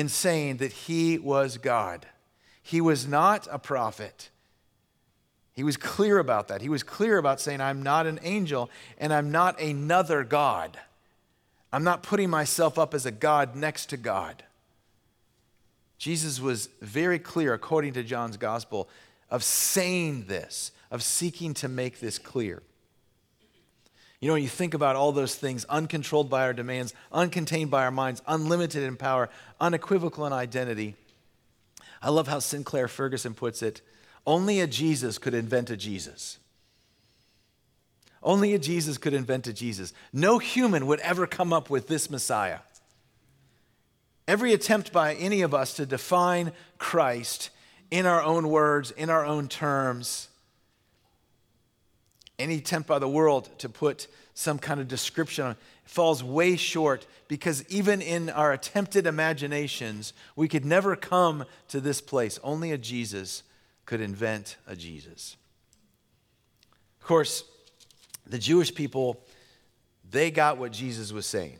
in 0.00 0.08
saying 0.08 0.56
that 0.56 0.72
he 0.72 1.18
was 1.18 1.58
God. 1.58 2.06
He 2.62 2.80
was 2.80 3.06
not 3.06 3.46
a 3.50 3.58
prophet. 3.58 4.30
He 5.52 5.62
was 5.62 5.76
clear 5.76 6.16
about 6.16 6.48
that. 6.48 6.62
He 6.62 6.70
was 6.70 6.82
clear 6.82 7.18
about 7.18 7.38
saying, 7.38 7.60
I'm 7.60 7.82
not 7.82 8.06
an 8.06 8.18
angel 8.22 8.70
and 8.96 9.12
I'm 9.12 9.30
not 9.30 9.60
another 9.60 10.24
God. 10.24 10.80
I'm 11.70 11.84
not 11.84 12.02
putting 12.02 12.30
myself 12.30 12.78
up 12.78 12.94
as 12.94 13.04
a 13.04 13.10
God 13.10 13.54
next 13.54 13.90
to 13.90 13.98
God. 13.98 14.42
Jesus 15.98 16.40
was 16.40 16.70
very 16.80 17.18
clear, 17.18 17.52
according 17.52 17.92
to 17.92 18.02
John's 18.02 18.38
gospel, 18.38 18.88
of 19.28 19.44
saying 19.44 20.24
this, 20.28 20.72
of 20.90 21.02
seeking 21.02 21.52
to 21.52 21.68
make 21.68 22.00
this 22.00 22.18
clear. 22.18 22.62
You 24.20 24.28
know, 24.28 24.34
when 24.34 24.42
you 24.42 24.48
think 24.48 24.74
about 24.74 24.96
all 24.96 25.12
those 25.12 25.34
things, 25.34 25.64
uncontrolled 25.64 26.28
by 26.28 26.42
our 26.42 26.52
demands, 26.52 26.92
uncontained 27.12 27.70
by 27.70 27.84
our 27.84 27.90
minds, 27.90 28.20
unlimited 28.26 28.82
in 28.82 28.96
power, 28.96 29.30
unequivocal 29.60 30.26
in 30.26 30.32
identity. 30.32 30.94
I 32.02 32.10
love 32.10 32.28
how 32.28 32.38
Sinclair 32.38 32.86
Ferguson 32.86 33.34
puts 33.34 33.62
it 33.62 33.80
only 34.26 34.60
a 34.60 34.66
Jesus 34.66 35.16
could 35.18 35.32
invent 35.32 35.70
a 35.70 35.76
Jesus. 35.76 36.38
Only 38.22 38.52
a 38.52 38.58
Jesus 38.58 38.98
could 38.98 39.14
invent 39.14 39.46
a 39.46 39.52
Jesus. 39.52 39.94
No 40.12 40.38
human 40.38 40.86
would 40.86 41.00
ever 41.00 41.26
come 41.26 41.54
up 41.54 41.70
with 41.70 41.88
this 41.88 42.10
Messiah. 42.10 42.58
Every 44.28 44.52
attempt 44.52 44.92
by 44.92 45.14
any 45.14 45.40
of 45.40 45.54
us 45.54 45.74
to 45.74 45.86
define 45.86 46.52
Christ 46.76 47.48
in 47.90 48.04
our 48.04 48.22
own 48.22 48.50
words, 48.50 48.90
in 48.90 49.08
our 49.08 49.24
own 49.24 49.48
terms, 49.48 50.28
any 52.40 52.56
attempt 52.56 52.88
by 52.88 52.98
the 52.98 53.08
world 53.08 53.48
to 53.58 53.68
put 53.68 54.06
some 54.34 54.58
kind 54.58 54.80
of 54.80 54.88
description 54.88 55.44
on 55.44 55.50
it 55.52 55.58
falls 55.84 56.22
way 56.22 56.56
short 56.56 57.06
because 57.26 57.64
even 57.68 58.00
in 58.00 58.30
our 58.30 58.52
attempted 58.52 59.06
imaginations, 59.06 60.12
we 60.36 60.48
could 60.48 60.64
never 60.64 60.94
come 60.94 61.44
to 61.68 61.80
this 61.80 62.00
place. 62.00 62.38
Only 62.44 62.70
a 62.70 62.78
Jesus 62.78 63.42
could 63.86 64.00
invent 64.00 64.56
a 64.66 64.76
Jesus. 64.76 65.36
Of 67.00 67.06
course, 67.06 67.44
the 68.26 68.38
Jewish 68.38 68.72
people, 68.72 69.20
they 70.08 70.30
got 70.30 70.58
what 70.58 70.70
Jesus 70.70 71.12
was 71.12 71.26
saying. 71.26 71.58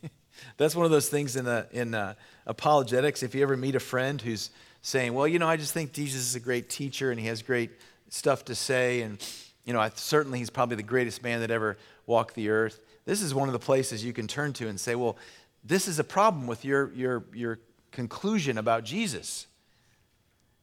That's 0.56 0.74
one 0.74 0.84
of 0.84 0.90
those 0.90 1.08
things 1.08 1.36
in, 1.36 1.46
in 1.72 1.94
uh, 1.94 2.14
apologetics. 2.46 3.22
If 3.22 3.34
you 3.34 3.42
ever 3.42 3.56
meet 3.56 3.76
a 3.76 3.80
friend 3.80 4.20
who's 4.20 4.50
saying, 4.82 5.14
Well, 5.14 5.28
you 5.28 5.38
know, 5.38 5.48
I 5.48 5.56
just 5.56 5.72
think 5.72 5.92
Jesus 5.92 6.22
is 6.22 6.34
a 6.34 6.40
great 6.40 6.68
teacher 6.68 7.10
and 7.10 7.20
he 7.20 7.26
has 7.26 7.42
great 7.42 7.70
stuff 8.08 8.44
to 8.46 8.54
say, 8.54 9.02
and 9.02 9.22
you 9.68 9.74
know, 9.74 9.80
I, 9.80 9.90
certainly 9.90 10.38
he's 10.38 10.48
probably 10.48 10.76
the 10.76 10.82
greatest 10.82 11.22
man 11.22 11.40
that 11.40 11.50
ever 11.50 11.76
walked 12.06 12.34
the 12.34 12.48
earth. 12.48 12.80
This 13.04 13.20
is 13.20 13.34
one 13.34 13.50
of 13.50 13.52
the 13.52 13.58
places 13.58 14.02
you 14.02 14.14
can 14.14 14.26
turn 14.26 14.54
to 14.54 14.66
and 14.66 14.80
say, 14.80 14.94
well, 14.94 15.18
this 15.62 15.86
is 15.86 15.98
a 15.98 16.04
problem 16.04 16.46
with 16.46 16.64
your, 16.64 16.90
your, 16.94 17.24
your 17.34 17.58
conclusion 17.92 18.56
about 18.56 18.82
Jesus. 18.82 19.46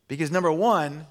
Because 0.08 0.32
number 0.32 0.52
one, 0.52 1.06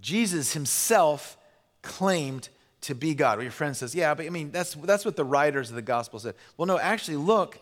Jesus 0.00 0.52
himself 0.52 1.36
claimed 1.80 2.48
to 2.80 2.94
be 2.96 3.14
God. 3.14 3.38
Well, 3.38 3.44
your 3.44 3.52
friend 3.52 3.76
says, 3.76 3.94
yeah, 3.94 4.12
but 4.14 4.26
I 4.26 4.30
mean, 4.30 4.50
that's, 4.50 4.74
that's 4.74 5.04
what 5.04 5.14
the 5.14 5.24
writers 5.24 5.70
of 5.70 5.76
the 5.76 5.82
gospel 5.82 6.18
said. 6.18 6.34
Well, 6.56 6.66
no, 6.66 6.76
actually, 6.76 7.18
look 7.18 7.60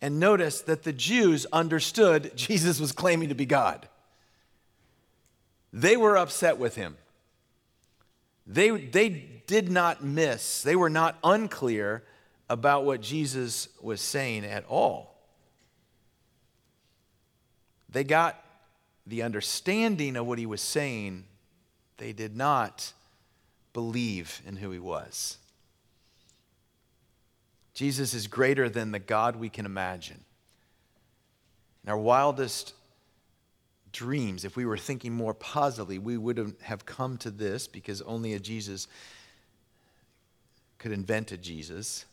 and 0.00 0.18
notice 0.18 0.62
that 0.62 0.84
the 0.84 0.92
Jews 0.94 1.44
understood 1.52 2.32
Jesus 2.36 2.80
was 2.80 2.92
claiming 2.92 3.28
to 3.28 3.34
be 3.34 3.44
God. 3.44 3.88
They 5.70 5.98
were 5.98 6.16
upset 6.16 6.56
with 6.56 6.76
him. 6.76 6.96
They, 8.46 8.70
they 8.70 9.08
did 9.46 9.70
not 9.70 10.04
miss, 10.04 10.62
they 10.62 10.76
were 10.76 10.90
not 10.90 11.18
unclear 11.24 12.04
about 12.48 12.84
what 12.84 13.00
Jesus 13.00 13.68
was 13.80 14.00
saying 14.00 14.44
at 14.44 14.64
all. 14.68 15.16
They 17.88 18.04
got 18.04 18.42
the 19.06 19.22
understanding 19.22 20.16
of 20.16 20.26
what 20.26 20.38
he 20.38 20.46
was 20.46 20.60
saying, 20.60 21.24
they 21.96 22.12
did 22.12 22.36
not 22.36 22.92
believe 23.72 24.42
in 24.46 24.56
who 24.56 24.70
he 24.70 24.78
was. 24.78 25.38
Jesus 27.74 28.14
is 28.14 28.26
greater 28.26 28.68
than 28.68 28.92
the 28.92 28.98
God 28.98 29.36
we 29.36 29.48
can 29.48 29.66
imagine. 29.66 30.24
In 31.84 31.90
our 31.90 31.98
wildest 31.98 32.72
dreams, 33.96 34.44
if 34.44 34.56
we 34.56 34.66
were 34.66 34.76
thinking 34.76 35.12
more 35.12 35.32
positively, 35.32 35.98
we 35.98 36.18
wouldn't 36.18 36.60
have 36.60 36.84
come 36.84 37.16
to 37.18 37.30
this 37.30 37.66
because 37.66 38.02
only 38.02 38.34
a 38.34 38.38
Jesus 38.38 38.88
could 40.78 40.92
invent 40.92 41.32
a 41.32 41.38
Jesus. 41.38 42.04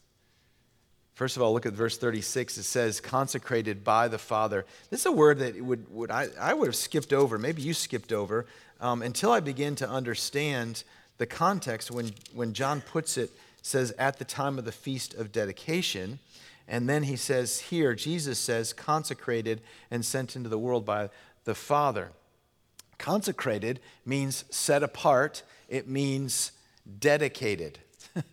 First 1.13 1.36
of 1.36 1.43
all, 1.43 1.54
look 1.54 1.65
at 1.65 1.74
verse 1.74 1.98
36. 1.98 2.58
It 2.58 2.63
says, 2.63 3.02
consecrated 3.02 3.84
by 3.84 4.08
the 4.08 4.17
Father. 4.17 4.65
This 4.89 5.02
is 5.02 5.06
a 5.06 5.12
word 5.12 5.39
that 5.39 5.62
would, 5.62 5.93
would 5.93 6.10
I, 6.10 6.30
I 6.39 6.54
would 6.54 6.67
have 6.67 6.76
skipped 6.76 7.12
over. 7.12 7.38
Maybe 7.38 7.62
you 7.62 7.74
skipped 7.74 8.13
over 8.13 8.46
um, 8.80 9.02
until 9.02 9.32
I 9.32 9.41
begin 9.41 9.76
to 9.76 9.89
understand 9.89 10.84
the 11.17 11.26
context 11.26 11.91
when, 11.91 12.13
when 12.34 12.54
John 12.54 12.80
puts 12.80 13.17
it, 13.17 13.30
says, 13.62 13.93
at 14.00 14.19
the 14.19 14.26
time 14.26 14.58
of 14.58 14.63
the 14.63 14.72
feast 14.72 15.13
of 15.15 15.34
dedication. 15.34 16.19
And 16.67 16.88
then 16.88 17.04
he 17.04 17.17
says 17.17 17.60
here, 17.60 17.93
Jesus 17.93 18.39
says, 18.39 18.72
consecrated 18.72 19.62
and 19.91 20.06
sent 20.06 20.38
into 20.38 20.50
the 20.50 20.58
world 20.58 20.86
by 20.86 21.10
the 21.45 21.56
Father. 21.56 22.12
Consecrated 22.97 23.79
means 24.06 24.45
set 24.49 24.84
apart, 24.84 25.43
it 25.67 25.88
means 25.88 26.51
dedicated. 26.99 27.79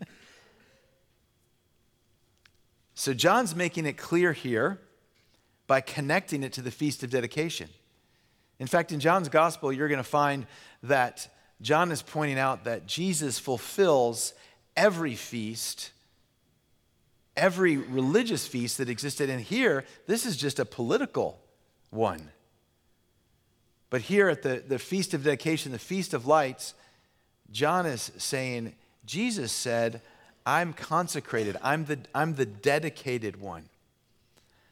so 2.94 3.14
John's 3.14 3.55
making 3.55 3.87
it 3.87 3.96
clear 3.96 4.33
here 4.33 4.81
by 5.66 5.81
connecting 5.81 6.42
it 6.42 6.53
to 6.55 6.62
the 6.62 6.70
Feast 6.70 7.03
of 7.03 7.11
Dedication. 7.11 7.68
In 8.59 8.66
fact, 8.66 8.92
in 8.92 9.01
John's 9.01 9.29
Gospel, 9.29 9.73
you're 9.73 9.88
going 9.88 9.99
to 9.99 10.05
find 10.05 10.46
that 10.83 11.29
John 11.62 11.90
is 11.90 12.03
pointing 12.03 12.38
out 12.38 12.64
that 12.64 12.87
Jesus 12.87 13.38
fulfills 13.38 14.35
every 14.77 15.14
feast, 15.14 15.92
every 17.37 17.77
religious 17.77 18.46
feast 18.46 18.79
that 18.79 18.88
existed. 18.88 19.31
And 19.31 19.40
here, 19.40 19.85
this 20.07 20.27
is 20.27 20.37
just 20.37 20.59
a 20.59 20.64
political 20.64 21.40
one. 21.90 22.31
But 23.90 24.03
here 24.03 24.29
at 24.29 24.42
the, 24.42 24.62
the 24.66 24.79
Feast 24.79 25.14
of 25.14 25.24
Dedication, 25.24 25.72
the 25.72 25.79
Feast 25.79 26.14
of 26.14 26.26
Lights, 26.26 26.74
John 27.50 27.87
is 27.87 28.12
saying, 28.16 28.72
Jesus 29.05 29.50
said, 29.50 30.00
I'm 30.46 30.72
consecrated, 30.72 31.57
I'm 31.62 31.85
the, 31.85 31.98
I'm 32.14 32.37
the 32.37 32.46
dedicated 32.46 33.40
one. 33.40 33.64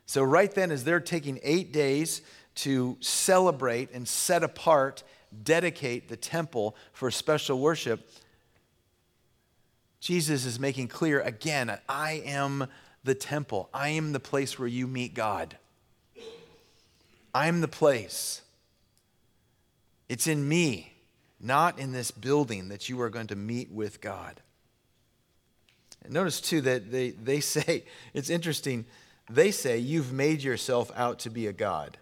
So, 0.06 0.22
right 0.22 0.52
then, 0.54 0.70
as 0.70 0.84
they're 0.84 1.00
taking 1.00 1.38
eight 1.42 1.72
days 1.72 2.22
to 2.56 2.96
celebrate 3.00 3.92
and 3.92 4.08
set 4.08 4.42
apart, 4.42 5.02
dedicate 5.42 6.08
the 6.08 6.16
temple 6.16 6.74
for 6.92 7.10
special 7.10 7.60
worship, 7.60 8.08
Jesus 10.00 10.46
is 10.46 10.58
making 10.58 10.88
clear 10.88 11.20
again, 11.20 11.76
I 11.88 12.22
am 12.24 12.68
the 13.04 13.14
temple. 13.14 13.68
I 13.74 13.90
am 13.90 14.12
the 14.12 14.20
place 14.20 14.58
where 14.58 14.68
you 14.68 14.86
meet 14.86 15.14
God. 15.14 15.56
I 17.34 17.48
am 17.48 17.60
the 17.60 17.68
place. 17.68 18.42
It's 20.08 20.26
in 20.26 20.48
me, 20.48 20.92
not 21.40 21.78
in 21.78 21.92
this 21.92 22.10
building, 22.10 22.68
that 22.68 22.88
you 22.88 23.00
are 23.00 23.10
going 23.10 23.26
to 23.28 23.36
meet 23.36 23.70
with 23.70 24.00
God. 24.00 24.40
And 26.04 26.12
notice 26.12 26.40
too 26.40 26.60
that 26.62 26.90
they, 26.90 27.10
they 27.10 27.40
say, 27.40 27.84
it's 28.14 28.30
interesting, 28.30 28.86
they 29.30 29.50
say, 29.50 29.78
you've 29.78 30.12
made 30.12 30.42
yourself 30.42 30.90
out 30.96 31.20
to 31.20 31.30
be 31.30 31.46
a 31.46 31.52
God. 31.52 31.98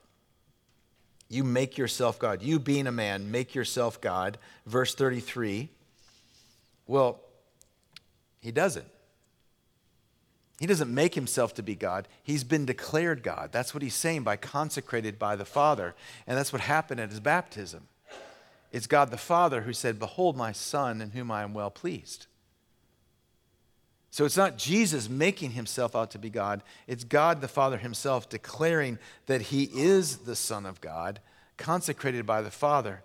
You 1.29 1.43
make 1.43 1.77
yourself 1.77 2.19
God. 2.19 2.41
You, 2.43 2.61
being 2.61 2.87
a 2.87 2.93
man, 2.93 3.31
make 3.33 3.55
yourself 3.55 4.01
God. 4.01 4.39
Verse 4.65 4.95
33. 4.95 5.69
Well, 6.87 7.21
he 8.41 8.53
doesn't. 8.53 8.87
He 10.61 10.67
doesn't 10.67 10.93
make 10.93 11.15
himself 11.15 11.55
to 11.55 11.63
be 11.63 11.75
God. 11.75 12.09
He's 12.23 12.45
been 12.45 12.65
declared 12.65 13.23
God. 13.23 13.51
That's 13.53 13.75
what 13.75 13.83
he's 13.83 13.95
saying 13.95 14.23
by 14.23 14.37
consecrated 14.37 15.19
by 15.19 15.37
the 15.37 15.45
Father. 15.45 15.95
And 16.27 16.39
that's 16.39 16.53
what 16.53 16.63
happened 16.63 17.01
at 17.01 17.11
his 17.11 17.21
baptism. 17.21 17.89
It's 18.73 18.87
God 18.87 19.11
the 19.11 19.17
Father 19.17 19.63
who 19.63 19.73
said, 19.73 19.99
Behold 19.99 20.37
my 20.37 20.53
Son 20.53 21.01
in 21.01 21.11
whom 21.11 21.31
I 21.31 21.43
am 21.43 21.55
well 21.55 21.71
pleased. 21.71 22.27
So 24.11 24.25
it's 24.25 24.37
not 24.37 24.57
Jesus 24.57 25.11
making 25.11 25.51
himself 25.51 25.95
out 25.95 26.11
to 26.13 26.19
be 26.19 26.31
God, 26.31 26.63
it's 26.87 27.05
God 27.05 27.43
the 27.43 27.49
Father 27.49 27.77
himself 27.77 28.29
declaring 28.31 28.99
that 29.27 29.43
he 29.43 29.65
is 29.65 30.19
the 30.19 30.35
Son 30.35 30.65
of 30.65 30.81
God, 30.81 31.21
consecrated 31.59 32.25
by 32.25 32.41
the 32.41 32.51
Father. 32.51 33.03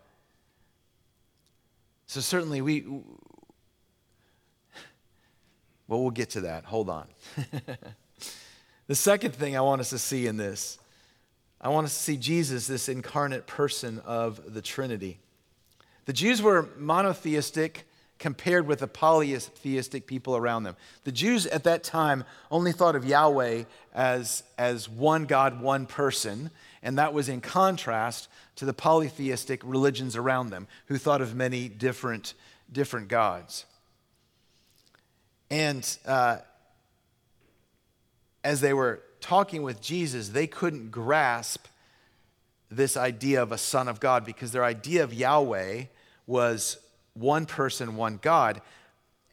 So 2.08 2.22
certainly 2.22 2.62
we. 2.62 2.86
Well, 5.88 6.02
we'll 6.02 6.12
get 6.12 6.30
to 6.30 6.42
that. 6.42 6.64
Hold 6.64 6.90
on. 6.90 7.10
the 8.88 8.96
second 8.96 9.36
thing 9.36 9.58
I 9.58 9.62
want 9.62 9.82
us 9.82 9.90
to 9.90 10.00
see 10.00 10.28
in 10.28 10.38
this, 10.38 10.80
I 11.60 11.68
want 11.68 11.84
us 11.84 11.94
to 11.94 12.02
see 12.02 12.16
Jesus, 12.16 12.68
this 12.68 12.88
incarnate 12.88 13.46
person 13.46 14.00
of 14.06 14.54
the 14.54 14.62
Trinity. 14.62 15.20
The 16.06 16.14
Jews 16.14 16.42
were 16.42 16.70
monotheistic, 16.78 17.86
compared 18.22 18.68
with 18.68 18.80
the 18.80 18.88
polytheistic 18.88 20.06
people 20.06 20.38
around 20.38 20.62
them. 20.62 20.76
The 21.06 21.12
Jews 21.12 21.48
at 21.48 21.64
that 21.64 21.84
time 21.84 22.24
only 22.52 22.72
thought 22.72 22.96
of 22.96 23.04
Yahweh 23.04 23.64
as, 23.96 24.44
as 24.60 24.88
one 24.88 25.26
God, 25.26 25.60
one 25.60 25.88
person, 25.88 26.52
and 26.84 27.00
that 27.00 27.16
was 27.16 27.28
in 27.30 27.42
contrast 27.42 28.30
to 28.58 28.66
the 28.66 28.74
polytheistic 28.74 29.62
religions 29.66 30.16
around 30.16 30.52
them 30.52 30.68
who 30.86 31.00
thought 31.00 31.22
of 31.22 31.34
many 31.36 31.68
different, 31.68 32.36
different 32.72 33.08
gods. 33.08 33.66
And 35.50 35.98
uh, 36.06 36.38
as 38.44 38.62
they 38.62 38.74
were 38.74 39.02
talking 39.20 39.64
with 39.64 39.82
Jesus, 39.82 40.30
they 40.30 40.46
couldn't 40.46 40.92
grasp 40.92 41.66
this 42.72 42.96
idea 42.96 43.44
of 43.44 43.52
a 43.52 43.58
son 43.58 43.88
of 43.88 44.00
God 44.00 44.26
because 44.26 44.52
their 44.52 44.64
idea 44.64 45.04
of 45.04 45.14
Yahweh 45.14 45.84
was 46.26 46.78
one 47.14 47.46
person, 47.46 47.98
one 47.98 48.18
God. 48.22 48.62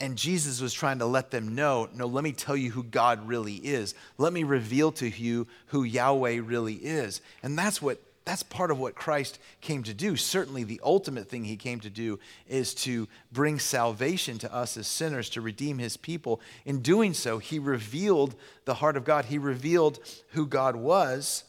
And 0.01 0.17
Jesus 0.17 0.61
was 0.61 0.73
trying 0.73 0.99
to 0.99 1.07
let 1.07 1.31
them 1.31 1.55
know 1.55 1.89
no, 1.95 2.07
let 2.07 2.25
me 2.25 2.33
tell 2.33 2.57
you 2.57 2.71
who 2.71 2.83
God 2.83 3.27
really 3.27 3.55
is. 3.55 3.95
Let 4.17 4.33
me 4.33 4.43
reveal 4.43 4.93
to 4.93 5.09
you 5.09 5.47
who 5.67 5.85
Yahweh 5.85 6.41
really 6.45 6.75
is. 6.75 7.21
And 7.43 7.59
that's 7.59 7.81
what 7.81 8.01
that's 8.25 8.43
part 8.43 8.71
of 8.71 8.79
what 8.79 8.95
Christ 8.95 9.39
came 9.63 9.83
to 9.85 9.95
do. 9.95 10.15
Certainly, 10.15 10.65
the 10.65 10.83
ultimate 10.85 11.31
thing 11.31 11.45
he 11.45 11.57
came 11.57 11.81
to 11.81 11.89
do 11.89 12.19
is 12.47 12.75
to 12.75 13.09
bring 13.33 13.59
salvation 13.59 14.37
to 14.41 14.55
us 14.55 14.77
as 14.77 14.87
sinners, 14.87 15.31
to 15.31 15.41
redeem 15.41 15.79
his 15.79 15.97
people. 15.97 16.43
In 16.67 16.83
doing 16.83 17.15
so, 17.15 17.39
he 17.39 17.59
revealed 17.59 18.35
the 18.67 18.75
heart 18.75 18.99
of 18.99 19.05
God. 19.07 19.25
He 19.25 19.39
revealed 19.39 19.99
who 20.33 20.47
God 20.47 20.77
was, 20.77 21.45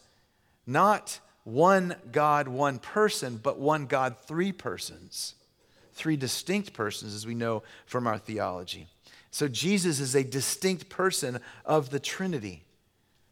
not 0.66 1.20
one 1.54 1.96
God, 2.12 2.48
one 2.48 2.80
person, 2.80 3.40
but 3.42 3.60
one 3.60 3.86
God, 3.86 4.18
three 4.26 4.52
persons 4.52 5.36
three 6.00 6.16
distinct 6.16 6.72
persons, 6.72 7.14
as 7.14 7.28
we 7.28 7.36
know 7.36 7.62
from 7.86 8.08
our 8.08 8.18
theology. 8.18 8.88
So 9.32 9.50
Jesus 9.50 10.00
is 10.00 10.16
a 10.16 10.24
distinct 10.24 10.90
person 10.90 11.40
of 11.66 11.90
the 11.90 12.00
Trinity, 12.00 12.64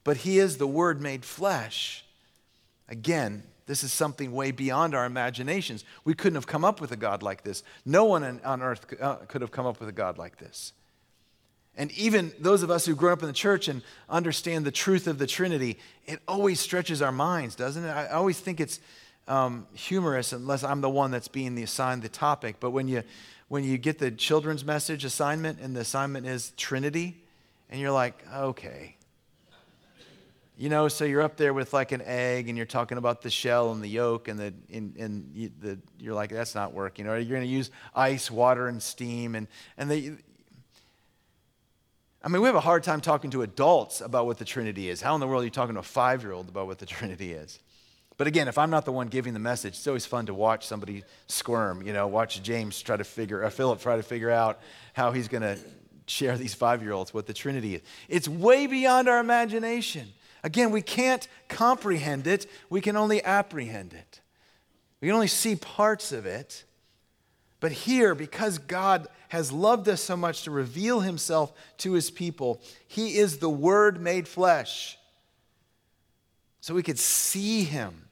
but 0.04 0.18
he 0.18 0.38
is 0.38 0.58
the 0.58 0.68
Word 0.68 1.02
made 1.02 1.24
flesh. 1.24 2.04
Again, 2.90 3.44
this 3.66 3.84
is 3.84 3.92
something 3.92 4.34
way 4.34 4.52
beyond 4.52 4.94
our 4.94 5.06
imaginations. 5.06 5.86
We 6.04 6.14
couldn't 6.14 6.36
have 6.36 6.46
come 6.46 6.66
up 6.66 6.80
with 6.82 6.92
a 6.92 6.98
God 6.98 7.24
like 7.24 7.44
this. 7.44 7.64
No 7.86 8.06
one 8.06 8.42
on 8.44 8.62
earth 8.62 8.86
uh, 9.02 9.16
could 9.28 9.42
have 9.42 9.52
come 9.52 9.66
up 9.66 9.80
with 9.80 9.90
a 9.90 9.94
God 9.94 10.18
like 10.18 10.38
this. 10.38 10.74
And 11.78 11.92
even 11.92 12.34
those 12.40 12.64
of 12.64 12.72
us 12.72 12.88
who 12.88 12.96
grew 12.96 13.14
up 13.14 13.22
in 13.22 13.28
the 13.28 13.34
church 13.34 13.68
and 13.68 13.84
understand 14.10 14.66
the 14.66 14.72
truth 14.72 15.06
of 15.06 15.20
the 15.20 15.28
Trinity, 15.28 15.78
it 16.08 16.20
always 16.28 16.60
stretches 16.60 17.04
our 17.04 17.12
minds, 17.12 17.56
doesn't 17.56 17.86
it? 17.86 17.90
I 17.90 18.08
always 18.08 18.40
think 18.40 18.60
it's 18.60 18.80
um, 19.28 19.68
humorous 19.74 20.34
unless 20.34 20.64
I'm 20.64 20.82
the 20.82 20.90
one 20.90 21.12
that's 21.12 21.28
being 21.28 21.54
the 21.54 21.64
assigned 21.64 22.02
the 22.02 22.10
topic. 22.10 22.56
But 22.60 22.72
when 22.72 22.88
you 22.88 23.04
when 23.48 23.64
you 23.64 23.78
get 23.78 24.00
the 24.00 24.12
children's 24.12 24.66
message 24.66 25.06
assignment 25.06 25.60
and 25.62 25.76
the 25.76 25.82
assignment 25.82 26.26
is 26.26 26.52
Trinity, 26.58 27.24
and 27.70 27.80
you're 27.80 27.92
like, 27.92 28.26
okay. 28.34 28.96
You 30.58 30.70
know, 30.70 30.88
so 30.88 31.06
you're 31.06 31.22
up 31.22 31.38
there 31.38 31.54
with 31.54 31.72
like 31.72 31.92
an 31.92 32.02
egg 32.02 32.50
and 32.50 32.58
you're 32.58 32.66
talking 32.66 32.98
about 32.98 33.22
the 33.22 33.30
shell 33.30 33.72
and 33.72 33.84
the 33.84 33.88
yolk 33.88 34.28
and 34.28 34.40
the 34.40 34.54
and, 34.74 34.96
and 34.98 35.32
you, 35.36 35.52
the, 35.62 35.78
you're 36.00 36.16
like 36.16 36.32
that's 36.32 36.56
not 36.56 36.74
working. 36.74 37.06
Or 37.08 37.16
you're 37.16 37.38
going 37.38 37.48
to 37.48 37.48
use 37.48 37.70
ice, 37.94 38.32
water, 38.32 38.68
and 38.68 38.82
steam 38.82 39.36
and 39.36 39.48
and 39.78 39.92
they. 39.92 40.14
I 42.24 42.30
mean, 42.30 42.42
we 42.42 42.48
have 42.48 42.56
a 42.56 42.62
hard 42.62 42.84
time 42.84 43.00
talking 43.00 43.30
to 43.32 43.44
adults 43.44 44.02
about 44.02 44.26
what 44.26 44.38
the 44.38 44.46
Trinity 44.46 44.90
is. 44.90 45.02
How 45.02 45.14
in 45.14 45.22
the 45.22 45.28
world 45.28 45.44
are 45.44 45.46
you 45.46 45.52
talking 45.52 45.76
to 45.76 45.82
a 45.82 45.84
five 45.84 46.24
year 46.24 46.32
old 46.32 46.50
about 46.50 46.68
what 46.68 46.80
the 46.80 46.86
Trinity 46.88 47.34
is? 47.34 47.60
But 48.18 48.26
again, 48.26 48.48
if 48.48 48.58
I'm 48.58 48.72
not 48.72 48.86
the 48.86 48.92
one 48.92 49.08
giving 49.08 49.34
the 49.34 49.40
message, 49.40 49.76
it's 49.76 49.88
always 49.88 50.08
fun 50.08 50.26
to 50.26 50.34
watch 50.34 50.66
somebody 50.66 51.04
squirm, 51.28 51.84
you 51.84 51.94
know, 51.94 52.08
watch 52.08 52.42
James 52.42 52.82
try 52.82 52.98
to 52.98 53.04
figure, 53.04 53.42
or 53.42 53.46
uh, 53.46 53.50
Philip 53.52 53.80
try 53.80 53.96
to 53.96 54.04
figure 54.04 54.32
out 54.32 54.60
how 54.94 55.12
he's 55.12 55.28
going 55.28 55.44
to 55.44 55.58
share 56.08 56.36
these 56.38 56.56
five 56.56 56.82
year 56.82 56.94
olds 56.94 57.14
what 57.14 57.28
the 57.28 57.34
Trinity 57.34 57.76
is. 57.76 57.82
It's 58.10 58.28
way 58.28 58.66
beyond 58.66 59.08
our 59.08 59.20
imagination. 59.20 60.08
Again, 60.44 60.72
we 60.72 60.82
can't 60.82 61.28
comprehend 61.48 62.26
it, 62.26 62.48
we 62.70 62.82
can 62.82 62.96
only 62.96 63.24
apprehend 63.24 63.94
it. 63.94 64.22
We 65.00 65.10
can 65.10 65.16
only 65.16 65.28
see 65.28 65.56
parts 65.56 66.12
of 66.12 66.26
it. 66.26 66.64
But 67.68 67.74
here, 67.74 68.16
because 68.16 68.60
God 68.60 69.10
has 69.28 69.52
loved 69.52 69.90
us 69.90 70.02
so 70.02 70.16
much 70.16 70.44
to 70.44 70.52
reveal 70.52 71.02
himself 71.02 71.52
to 71.80 71.92
his 71.92 72.10
people, 72.10 72.62
he 72.88 73.18
is 73.18 73.40
the 73.40 73.50
Word 73.50 74.00
made 74.00 74.26
flesh. 74.26 74.98
So 76.62 76.74
we 76.74 76.82
could 76.82 76.98
see 76.98 77.66
him 77.66 78.08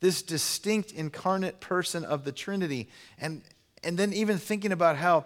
this 0.00 0.20
distinct 0.20 0.92
incarnate 0.92 1.58
person 1.58 2.04
of 2.04 2.24
the 2.24 2.32
Trinity. 2.32 2.90
And, 3.18 3.40
and 3.82 3.96
then 3.96 4.12
even 4.12 4.36
thinking 4.36 4.72
about 4.72 4.96
how, 4.96 5.24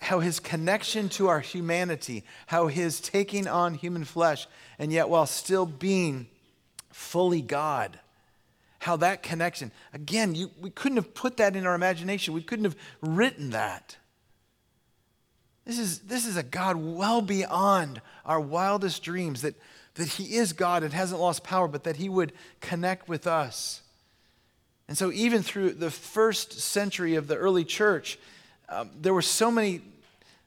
how 0.00 0.20
his 0.20 0.38
connection 0.38 1.08
to 1.08 1.26
our 1.26 1.40
humanity, 1.40 2.22
how 2.46 2.68
his 2.68 3.00
taking 3.00 3.48
on 3.48 3.74
human 3.74 4.04
flesh, 4.04 4.46
and 4.78 4.92
yet 4.92 5.08
while 5.08 5.26
still 5.26 5.66
being 5.66 6.28
fully 6.92 7.42
God, 7.42 7.98
how 8.78 8.96
that 8.96 9.22
connection, 9.22 9.72
again, 9.92 10.34
you, 10.34 10.50
we 10.60 10.70
couldn't 10.70 10.96
have 10.96 11.14
put 11.14 11.36
that 11.38 11.56
in 11.56 11.66
our 11.66 11.74
imagination. 11.74 12.34
We 12.34 12.42
couldn't 12.42 12.64
have 12.64 12.76
written 13.00 13.50
that. 13.50 13.96
This 15.64 15.78
is, 15.78 15.98
this 16.00 16.26
is 16.26 16.36
a 16.36 16.42
God 16.42 16.76
well 16.76 17.20
beyond 17.20 18.00
our 18.24 18.40
wildest 18.40 19.02
dreams 19.02 19.42
that, 19.42 19.54
that 19.94 20.08
He 20.08 20.36
is 20.36 20.52
God 20.52 20.82
and 20.82 20.92
hasn't 20.92 21.20
lost 21.20 21.44
power, 21.44 21.68
but 21.68 21.84
that 21.84 21.96
He 21.96 22.08
would 22.08 22.32
connect 22.60 23.08
with 23.08 23.26
us. 23.26 23.82
And 24.88 24.96
so, 24.96 25.12
even 25.12 25.42
through 25.42 25.72
the 25.72 25.90
first 25.90 26.52
century 26.60 27.16
of 27.16 27.28
the 27.28 27.36
early 27.36 27.64
church, 27.64 28.18
um, 28.70 28.90
there 28.98 29.12
were 29.12 29.20
so 29.20 29.50
many, 29.50 29.82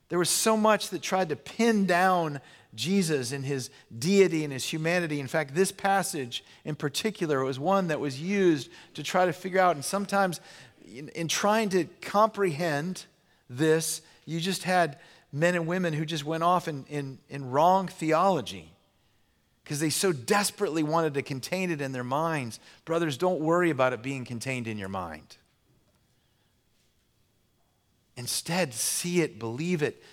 there 0.10 0.18
was 0.18 0.32
so 0.32 0.58
much 0.58 0.90
that 0.90 1.04
tried 1.04 1.30
to 1.30 1.36
pin 1.36 1.86
down 1.86 2.42
Jesus 2.76 3.32
and 3.32 3.46
his 3.46 3.70
deity 3.98 4.44
and 4.44 4.54
his 4.54 4.66
humanity. 4.66 5.20
In 5.20 5.28
fact, 5.28 5.54
this 5.54 5.72
passage 5.72 6.44
in 6.64 6.76
particular 6.76 7.44
was 7.44 7.60
one 7.60 7.88
that 7.88 8.00
was 8.00 8.22
used 8.22 8.70
to 8.94 9.04
try 9.04 9.26
to 9.26 9.34
figure 9.34 9.60
out, 9.60 9.76
and 9.76 9.84
sometimes 9.84 10.40
in, 10.94 11.10
in 11.10 11.28
trying 11.28 11.70
to 11.70 11.86
comprehend 12.02 13.06
this, 13.50 14.02
you 14.26 14.40
just 14.40 14.64
had 14.64 15.00
men 15.32 15.56
and 15.56 15.68
women 15.68 15.94
who 15.94 16.06
just 16.06 16.26
went 16.26 16.44
off 16.44 16.68
in, 16.68 16.86
in, 16.90 17.20
in 17.30 17.50
wrong 17.50 17.88
theology 17.88 18.74
because 19.64 19.80
they 19.80 19.90
so 19.90 20.12
desperately 20.12 20.84
wanted 20.84 21.14
to 21.14 21.22
contain 21.22 21.72
it 21.72 21.82
in 21.82 21.92
their 21.92 22.04
minds. 22.04 22.60
Brothers, 22.84 23.18
don't 23.18 23.40
worry 23.40 23.70
about 23.70 23.94
it 23.94 24.02
being 24.02 24.26
contained 24.26 24.68
in 24.68 24.78
your 24.78 24.90
mind. 24.90 25.38
Instead, 28.18 28.74
see 28.74 29.22
it, 29.22 29.40
believe 29.40 29.82
it, 29.82 30.04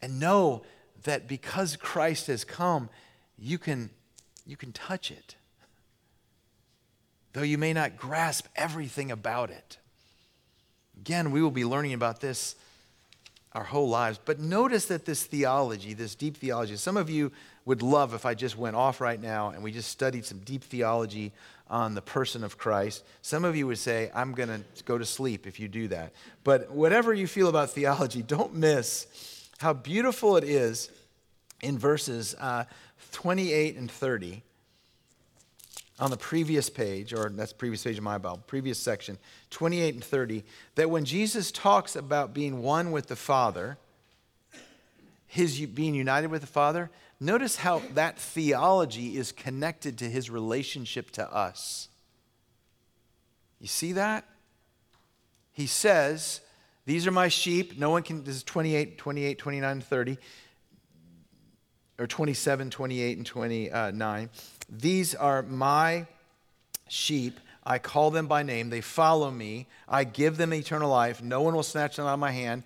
and 0.00 0.20
know 0.20 0.62
that 1.04 1.28
because 1.28 1.76
Christ 1.76 2.26
has 2.26 2.44
come, 2.44 2.88
you 3.38 3.58
can, 3.58 3.90
you 4.46 4.56
can 4.56 4.72
touch 4.72 5.10
it. 5.10 5.36
Though 7.32 7.42
you 7.42 7.58
may 7.58 7.72
not 7.72 7.96
grasp 7.96 8.46
everything 8.56 9.10
about 9.10 9.50
it. 9.50 9.78
Again, 11.00 11.30
we 11.30 11.42
will 11.42 11.50
be 11.50 11.64
learning 11.64 11.94
about 11.94 12.20
this 12.20 12.54
our 13.54 13.64
whole 13.64 13.88
lives. 13.88 14.18
But 14.24 14.40
notice 14.40 14.86
that 14.86 15.04
this 15.04 15.24
theology, 15.24 15.92
this 15.94 16.14
deep 16.14 16.36
theology, 16.36 16.76
some 16.76 16.96
of 16.96 17.10
you 17.10 17.32
would 17.64 17.82
love 17.82 18.14
if 18.14 18.24
I 18.24 18.34
just 18.34 18.56
went 18.56 18.76
off 18.76 19.00
right 19.00 19.20
now 19.20 19.50
and 19.50 19.62
we 19.62 19.72
just 19.72 19.90
studied 19.90 20.24
some 20.24 20.38
deep 20.38 20.64
theology 20.64 21.32
on 21.68 21.94
the 21.94 22.02
person 22.02 22.44
of 22.44 22.58
Christ. 22.58 23.04
Some 23.20 23.44
of 23.44 23.54
you 23.54 23.66
would 23.66 23.78
say, 23.78 24.10
I'm 24.14 24.32
going 24.32 24.48
to 24.48 24.84
go 24.84 24.98
to 24.98 25.04
sleep 25.04 25.46
if 25.46 25.60
you 25.60 25.68
do 25.68 25.88
that. 25.88 26.12
But 26.44 26.70
whatever 26.70 27.12
you 27.12 27.26
feel 27.26 27.48
about 27.48 27.70
theology, 27.70 28.22
don't 28.26 28.54
miss 28.54 29.06
how 29.62 29.72
beautiful 29.72 30.36
it 30.36 30.44
is 30.44 30.90
in 31.62 31.78
verses 31.78 32.34
uh, 32.40 32.64
28 33.12 33.76
and 33.76 33.90
30 33.90 34.42
on 35.98 36.10
the 36.10 36.16
previous 36.16 36.68
page, 36.68 37.14
or 37.14 37.30
that's 37.30 37.52
previous 37.52 37.84
page 37.84 37.96
of 37.96 38.02
my 38.02 38.18
Bible, 38.18 38.42
previous 38.46 38.78
section, 38.78 39.18
28 39.50 39.94
and 39.94 40.04
30, 40.04 40.44
that 40.74 40.90
when 40.90 41.04
Jesus 41.04 41.52
talks 41.52 41.94
about 41.94 42.34
being 42.34 42.60
one 42.60 42.90
with 42.90 43.06
the 43.06 43.16
Father, 43.16 43.78
his 45.28 45.64
being 45.66 45.94
united 45.94 46.28
with 46.28 46.40
the 46.40 46.46
Father, 46.48 46.90
notice 47.20 47.56
how 47.56 47.82
that 47.94 48.18
theology 48.18 49.16
is 49.16 49.30
connected 49.30 49.96
to 49.98 50.10
his 50.10 50.28
relationship 50.28 51.12
to 51.12 51.32
us. 51.32 51.88
You 53.60 53.68
see 53.68 53.92
that? 53.92 54.24
He 55.52 55.66
says, 55.66 56.40
These 56.84 57.06
are 57.06 57.12
my 57.12 57.28
sheep. 57.28 57.78
No 57.78 57.90
one 57.90 58.02
can, 58.02 58.24
this 58.24 58.36
is 58.36 58.42
28, 58.42 58.98
28, 58.98 59.38
29, 59.38 59.80
30, 59.80 60.18
or 61.98 62.06
27, 62.06 62.70
28, 62.70 63.16
and 63.16 63.26
29. 63.26 64.30
These 64.68 65.14
are 65.14 65.42
my 65.42 66.06
sheep. 66.88 67.38
I 67.64 67.78
call 67.78 68.10
them 68.10 68.26
by 68.26 68.42
name. 68.42 68.70
They 68.70 68.80
follow 68.80 69.30
me. 69.30 69.68
I 69.88 70.04
give 70.04 70.36
them 70.36 70.52
eternal 70.52 70.90
life. 70.90 71.22
No 71.22 71.42
one 71.42 71.54
will 71.54 71.62
snatch 71.62 71.96
them 71.96 72.06
out 72.06 72.14
of 72.14 72.18
my 72.18 72.32
hand. 72.32 72.64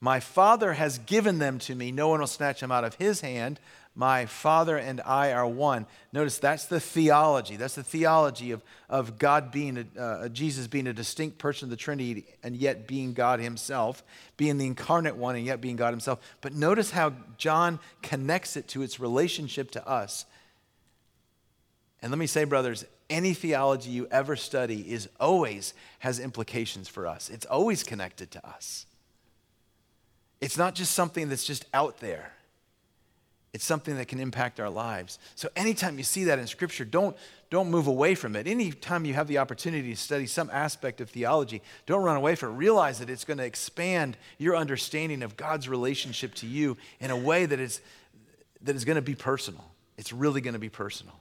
My 0.00 0.20
Father 0.20 0.72
has 0.72 0.98
given 0.98 1.38
them 1.38 1.58
to 1.60 1.74
me. 1.74 1.92
No 1.92 2.08
one 2.08 2.20
will 2.20 2.26
snatch 2.26 2.60
them 2.60 2.72
out 2.72 2.84
of 2.84 2.94
his 2.94 3.20
hand. 3.20 3.60
My 3.98 4.26
Father 4.26 4.76
and 4.76 5.00
I 5.00 5.32
are 5.32 5.44
one. 5.44 5.84
Notice 6.12 6.38
that's 6.38 6.66
the 6.66 6.78
theology. 6.78 7.56
That's 7.56 7.74
the 7.74 7.82
theology 7.82 8.52
of, 8.52 8.62
of 8.88 9.18
God 9.18 9.50
being, 9.50 9.88
a, 9.96 10.00
uh, 10.00 10.28
Jesus 10.28 10.68
being 10.68 10.86
a 10.86 10.92
distinct 10.92 11.38
person 11.38 11.66
of 11.66 11.70
the 11.70 11.76
Trinity 11.76 12.24
and 12.44 12.54
yet 12.54 12.86
being 12.86 13.12
God 13.12 13.40
himself, 13.40 14.04
being 14.36 14.56
the 14.56 14.66
incarnate 14.66 15.16
one 15.16 15.34
and 15.34 15.44
yet 15.44 15.60
being 15.60 15.74
God 15.74 15.90
himself. 15.90 16.20
But 16.42 16.54
notice 16.54 16.92
how 16.92 17.12
John 17.38 17.80
connects 18.00 18.56
it 18.56 18.68
to 18.68 18.82
its 18.82 19.00
relationship 19.00 19.72
to 19.72 19.84
us. 19.84 20.26
And 22.00 22.12
let 22.12 22.18
me 22.20 22.28
say, 22.28 22.44
brothers, 22.44 22.84
any 23.10 23.34
theology 23.34 23.90
you 23.90 24.06
ever 24.12 24.36
study 24.36 24.92
is 24.92 25.08
always 25.18 25.74
has 25.98 26.20
implications 26.20 26.86
for 26.86 27.08
us. 27.08 27.30
It's 27.30 27.46
always 27.46 27.82
connected 27.82 28.30
to 28.30 28.46
us. 28.46 28.86
It's 30.40 30.56
not 30.56 30.76
just 30.76 30.92
something 30.92 31.28
that's 31.28 31.44
just 31.44 31.64
out 31.74 31.98
there. 31.98 32.34
It's 33.54 33.64
something 33.64 33.96
that 33.96 34.08
can 34.08 34.20
impact 34.20 34.60
our 34.60 34.68
lives. 34.68 35.18
So 35.34 35.48
anytime 35.56 35.96
you 35.96 36.04
see 36.04 36.24
that 36.24 36.38
in 36.38 36.46
Scripture, 36.46 36.84
don't, 36.84 37.16
don't 37.48 37.70
move 37.70 37.86
away 37.86 38.14
from 38.14 38.36
it. 38.36 38.46
Anytime 38.46 39.06
you 39.06 39.14
have 39.14 39.26
the 39.26 39.38
opportunity 39.38 39.90
to 39.90 39.96
study 39.96 40.26
some 40.26 40.50
aspect 40.52 41.00
of 41.00 41.08
theology, 41.08 41.62
don't 41.86 42.02
run 42.02 42.16
away 42.16 42.34
from 42.34 42.52
it. 42.52 42.56
Realize 42.56 42.98
that 42.98 43.08
it's 43.08 43.24
going 43.24 43.38
to 43.38 43.44
expand 43.44 44.18
your 44.36 44.54
understanding 44.54 45.22
of 45.22 45.36
God's 45.36 45.68
relationship 45.68 46.34
to 46.36 46.46
you 46.46 46.76
in 47.00 47.10
a 47.10 47.16
way 47.16 47.46
that 47.46 47.58
is, 47.58 47.80
that 48.62 48.76
is 48.76 48.84
going 48.84 48.96
to 48.96 49.02
be 49.02 49.14
personal. 49.14 49.64
It's 49.96 50.12
really 50.12 50.42
going 50.42 50.54
to 50.54 50.60
be 50.60 50.68
personal. 50.68 51.14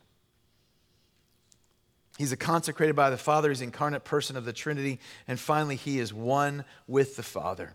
He's 2.17 2.31
a 2.31 2.37
consecrated 2.37 2.95
by 2.95 3.09
the 3.09 3.17
Father, 3.17 3.49
he's 3.49 3.61
incarnate 3.61 4.03
person 4.03 4.35
of 4.35 4.43
the 4.43 4.51
Trinity, 4.51 4.99
and 5.27 5.39
finally, 5.39 5.75
he 5.75 5.99
is 5.99 6.11
one 6.11 6.65
with 6.87 7.15
the 7.15 7.23
Father. 7.23 7.73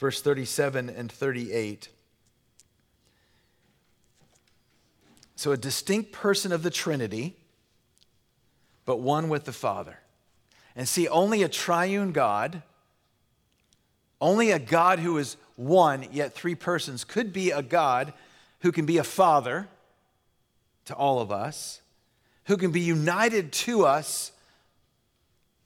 Verse 0.00 0.20
37 0.20 0.90
and 0.90 1.10
38. 1.10 1.88
So, 5.40 5.52
a 5.52 5.56
distinct 5.56 6.12
person 6.12 6.52
of 6.52 6.62
the 6.62 6.68
Trinity, 6.68 7.34
but 8.84 9.00
one 9.00 9.30
with 9.30 9.46
the 9.46 9.54
Father. 9.54 9.98
And 10.76 10.86
see, 10.86 11.08
only 11.08 11.42
a 11.42 11.48
triune 11.48 12.12
God, 12.12 12.62
only 14.20 14.50
a 14.50 14.58
God 14.58 14.98
who 14.98 15.16
is 15.16 15.38
one, 15.56 16.06
yet 16.12 16.34
three 16.34 16.54
persons, 16.54 17.04
could 17.04 17.32
be 17.32 17.52
a 17.52 17.62
God 17.62 18.12
who 18.58 18.70
can 18.70 18.84
be 18.84 18.98
a 18.98 19.02
Father 19.02 19.66
to 20.84 20.94
all 20.94 21.20
of 21.20 21.32
us, 21.32 21.80
who 22.44 22.58
can 22.58 22.70
be 22.70 22.82
united 22.82 23.50
to 23.50 23.86
us 23.86 24.32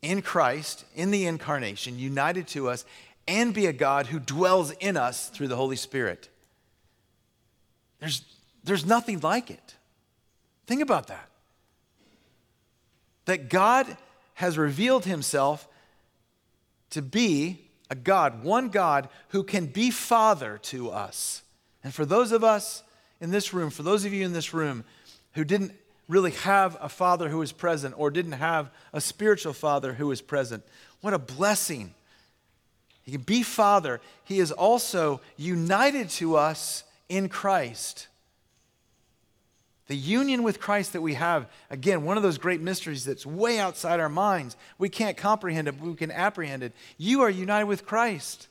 in 0.03 0.23
Christ, 0.23 0.85
in 0.95 1.11
the 1.11 1.27
incarnation, 1.27 1.99
united 1.99 2.47
to 2.47 2.69
us, 2.69 2.85
and 3.27 3.53
be 3.53 3.67
a 3.67 3.73
God 3.73 4.07
who 4.07 4.21
dwells 4.21 4.71
in 4.71 4.97
us 4.97 5.31
through 5.31 5.49
the 5.49 5.57
Holy 5.57 5.75
Spirit. 5.75 6.29
There's 7.99 8.23
there's 8.65 8.85
nothing 8.85 9.21
like 9.21 9.51
it. 9.51 9.75
Think 10.67 10.83
about 10.83 11.07
that. 11.09 11.29
That 13.27 13.49
God 13.49 13.97
has 14.35 14.59
revealed 14.59 15.05
himself 15.05 15.69
to 16.91 17.03
be 17.03 17.61
a 17.91 17.95
God, 17.95 18.43
one 18.43 18.69
God 18.69 19.09
who 19.29 19.45
can 19.45 19.67
be 19.67 19.91
Father 19.91 20.59
to 20.65 20.91
us. 20.91 21.43
And 21.83 21.93
for 21.93 22.05
those 22.05 22.33
of 22.33 22.43
us 22.43 22.83
in 23.21 23.31
this 23.31 23.53
room, 23.53 23.71
for 23.71 23.83
those 23.83 24.05
of 24.05 24.13
you 24.13 24.25
in 24.25 24.33
this 24.33 24.55
room 24.55 24.85
who 25.33 25.45
didn't 25.45 25.73
really 26.09 26.33
have 26.33 26.77
a 26.81 26.89
father 26.89 27.29
who 27.29 27.39
was 27.39 27.53
present 27.53 27.95
or 27.97 28.11
didn't 28.11 28.33
have 28.33 28.71
a 28.93 29.01
spiritual 29.01 29.53
father 29.53 29.95
who 29.95 30.07
was 30.07 30.21
present, 30.21 30.63
what 31.01 31.15
a 31.15 31.19
blessing. 31.19 31.95
He 33.03 33.13
can 33.13 33.23
be 33.23 33.43
Father. 33.43 34.01
He 34.25 34.39
is 34.39 34.51
also 34.51 35.21
united 35.37 36.09
to 36.11 36.37
us 36.37 36.85
in 37.09 37.29
Christ. 37.29 38.09
The 39.87 39.97
union 39.97 40.43
with 40.43 40.61
Christ 40.61 40.95
that 40.95 41.03
we 41.03 41.15
have, 41.15 41.47
again, 41.69 42.05
one 42.05 42.17
of 42.17 42.23
those 42.23 42.39
great 42.39 42.63
mysteries 42.63 43.05
that's 43.05 43.27
way 43.27 43.59
outside 43.59 44.01
our 44.01 44.09
minds. 44.09 44.57
We 44.79 44.89
can't 44.89 45.17
comprehend 45.17 45.69
it, 45.69 45.79
but 45.79 45.87
we 45.87 45.95
can 45.95 46.11
apprehend 46.11 46.63
it. 46.63 46.73
You 46.97 47.21
are 47.21 47.29
united 47.29 47.67
with 47.67 47.85
Christ, 47.85 48.49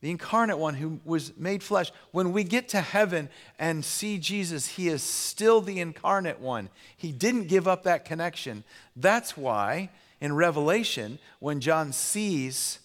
the 0.00 0.10
incarnate 0.10 0.56
one 0.56 0.74
who 0.74 1.00
was 1.04 1.36
made 1.36 1.64
flesh. 1.64 1.90
When 2.12 2.32
we 2.32 2.44
get 2.44 2.68
to 2.68 2.80
heaven 2.80 3.28
and 3.58 3.84
see 3.84 4.18
Jesus, 4.18 4.68
he 4.68 4.86
is 4.86 5.02
still 5.02 5.60
the 5.60 5.80
incarnate 5.80 6.38
one. 6.38 6.68
He 6.96 7.10
didn't 7.10 7.48
give 7.48 7.66
up 7.66 7.82
that 7.82 8.04
connection. 8.04 8.62
That's 8.94 9.36
why 9.36 9.90
in 10.20 10.34
Revelation, 10.34 11.18
when 11.40 11.60
John 11.60 11.92
sees 11.92 12.78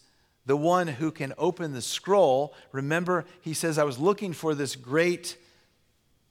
the 0.47 0.57
one 0.57 0.87
who 0.87 1.11
can 1.11 1.33
open 1.37 1.73
the 1.73 1.81
scroll, 1.81 2.55
remember, 2.71 3.25
he 3.41 3.53
says, 3.53 3.77
I 3.77 3.83
was 3.83 3.99
looking 3.99 4.33
for 4.33 4.55
this 4.55 4.75
great 4.75 5.37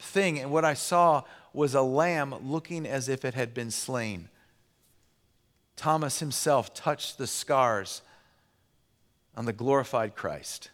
thing, 0.05 0.39
and 0.39 0.51
what 0.51 0.65
I 0.65 0.75
saw 0.75 1.23
was 1.53 1.75
a 1.75 1.83
lamb 1.83 2.35
looking 2.43 2.87
as 2.87 3.09
if 3.09 3.25
it 3.25 3.35
had 3.35 3.55
been 3.55 3.71
slain. 3.71 4.29
Thomas 5.77 6.21
himself 6.21 6.75
touched 6.75 7.19
the 7.19 7.27
scars 7.27 8.03
on 9.37 9.45
the 9.45 9.53
glorified 9.53 10.15
Christ. 10.15 10.71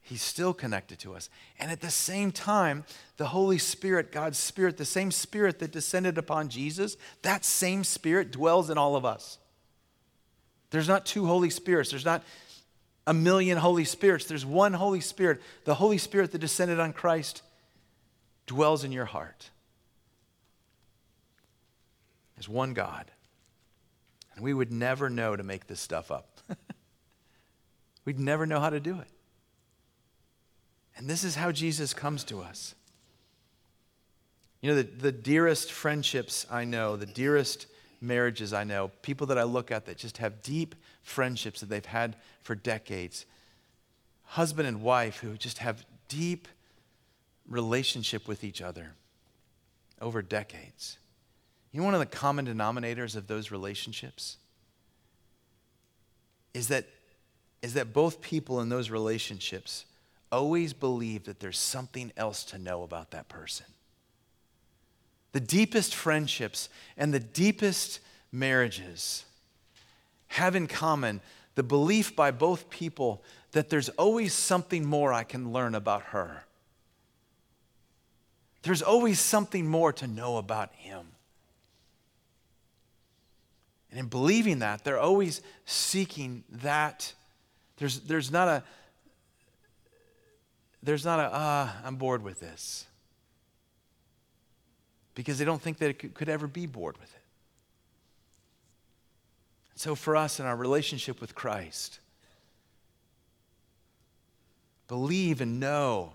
He's 0.00 0.22
still 0.22 0.52
connected 0.52 0.98
to 1.00 1.14
us. 1.14 1.30
And 1.58 1.70
at 1.70 1.80
the 1.80 1.90
same 1.90 2.32
time, 2.32 2.84
the 3.16 3.28
Holy 3.28 3.58
Spirit, 3.58 4.10
God's 4.10 4.38
Spirit, 4.38 4.76
the 4.76 4.84
same 4.84 5.10
Spirit 5.10 5.60
that 5.60 5.70
descended 5.70 6.18
upon 6.18 6.48
Jesus, 6.48 6.96
that 7.22 7.44
same 7.44 7.84
Spirit 7.84 8.32
dwells 8.32 8.68
in 8.68 8.76
all 8.76 8.96
of 8.96 9.04
us. 9.04 9.38
There's 10.70 10.88
not 10.88 11.06
two 11.06 11.26
Holy 11.26 11.50
Spirits. 11.50 11.90
There's 11.90 12.04
not 12.04 12.24
a 13.06 13.14
million 13.14 13.58
Holy 13.58 13.84
Spirits. 13.84 14.24
There's 14.24 14.44
one 14.44 14.72
Holy 14.72 15.00
Spirit. 15.00 15.40
The 15.64 15.74
Holy 15.74 15.98
Spirit 15.98 16.32
that 16.32 16.38
descended 16.38 16.80
on 16.80 16.92
Christ 16.92 17.42
dwells 18.46 18.84
in 18.84 18.92
your 18.92 19.04
heart. 19.04 19.50
as 22.38 22.48
one 22.48 22.74
God. 22.74 23.10
And 24.34 24.42
we 24.42 24.54
would 24.54 24.72
never 24.72 25.08
know 25.08 25.36
to 25.36 25.42
make 25.42 25.66
this 25.66 25.80
stuff 25.80 26.10
up. 26.10 26.40
We'd 28.04 28.18
never 28.18 28.46
know 28.46 28.60
how 28.60 28.70
to 28.70 28.80
do 28.80 28.98
it. 28.98 29.08
And 30.96 31.08
this 31.08 31.24
is 31.24 31.36
how 31.36 31.52
Jesus 31.52 31.94
comes 31.94 32.24
to 32.24 32.40
us. 32.40 32.74
You 34.60 34.70
know, 34.70 34.76
the, 34.76 34.82
the 34.82 35.12
dearest 35.12 35.72
friendships 35.72 36.46
I 36.50 36.64
know, 36.64 36.96
the 36.96 37.06
dearest 37.06 37.66
marriages 38.00 38.52
I 38.52 38.64
know, 38.64 38.90
people 39.02 39.26
that 39.28 39.38
I 39.38 39.44
look 39.44 39.70
at 39.70 39.86
that 39.86 39.96
just 39.96 40.18
have 40.18 40.42
deep 40.42 40.74
friendships 41.02 41.60
that 41.60 41.68
they've 41.68 41.84
had 41.84 42.16
for 42.42 42.54
decades, 42.54 43.26
husband 44.24 44.68
and 44.68 44.82
wife 44.82 45.18
who 45.18 45.36
just 45.36 45.58
have 45.58 45.84
deep 46.08 46.48
relationship 47.48 48.28
with 48.28 48.44
each 48.44 48.62
other 48.62 48.94
over 50.00 50.22
decades. 50.22 50.98
You 51.70 51.80
know, 51.80 51.84
one 51.86 51.94
of 51.94 52.00
the 52.00 52.06
common 52.06 52.46
denominators 52.46 53.16
of 53.16 53.26
those 53.26 53.50
relationships 53.50 54.36
is 56.54 56.68
that, 56.68 56.86
is 57.62 57.74
that 57.74 57.92
both 57.92 58.20
people 58.20 58.60
in 58.60 58.68
those 58.68 58.90
relationships 58.90 59.86
always 60.30 60.72
believe 60.72 61.24
that 61.24 61.40
there's 61.40 61.58
something 61.58 62.12
else 62.16 62.44
to 62.44 62.58
know 62.58 62.82
about 62.82 63.10
that 63.12 63.28
person. 63.28 63.66
The 65.32 65.40
deepest 65.40 65.94
friendships 65.94 66.68
and 66.96 67.12
the 67.12 67.20
deepest 67.20 68.00
marriages 68.30 69.24
have 70.28 70.54
in 70.54 70.66
common 70.66 71.20
the 71.54 71.62
belief 71.62 72.16
by 72.16 72.30
both 72.30 72.70
people 72.70 73.22
that 73.52 73.68
there's 73.68 73.90
always 73.90 74.32
something 74.32 74.84
more 74.84 75.12
I 75.12 75.24
can 75.24 75.52
learn 75.52 75.74
about 75.74 76.02
her 76.04 76.44
there's 78.62 78.82
always 78.82 79.18
something 79.18 79.66
more 79.66 79.92
to 79.94 80.06
know 80.06 80.36
about 80.36 80.72
Him. 80.74 81.06
And 83.90 84.00
in 84.00 84.06
believing 84.06 84.60
that, 84.60 84.84
they're 84.84 85.00
always 85.00 85.42
seeking 85.66 86.44
that. 86.50 87.12
There's, 87.76 88.00
there's 88.00 88.30
not 88.30 88.48
a, 88.48 88.62
there's 90.82 91.04
not 91.04 91.20
a, 91.20 91.30
ah, 91.32 91.76
I'm 91.84 91.96
bored 91.96 92.22
with 92.22 92.40
this. 92.40 92.86
Because 95.14 95.38
they 95.38 95.44
don't 95.44 95.60
think 95.60 95.78
that 95.78 95.90
it 95.90 96.14
could 96.14 96.28
ever 96.30 96.46
be 96.46 96.66
bored 96.66 96.96
with 96.98 97.12
it. 97.14 97.20
So 99.74 99.94
for 99.94 100.16
us 100.16 100.40
in 100.40 100.46
our 100.46 100.56
relationship 100.56 101.20
with 101.20 101.34
Christ, 101.34 101.98
believe 104.88 105.40
and 105.40 105.58
know 105.58 106.14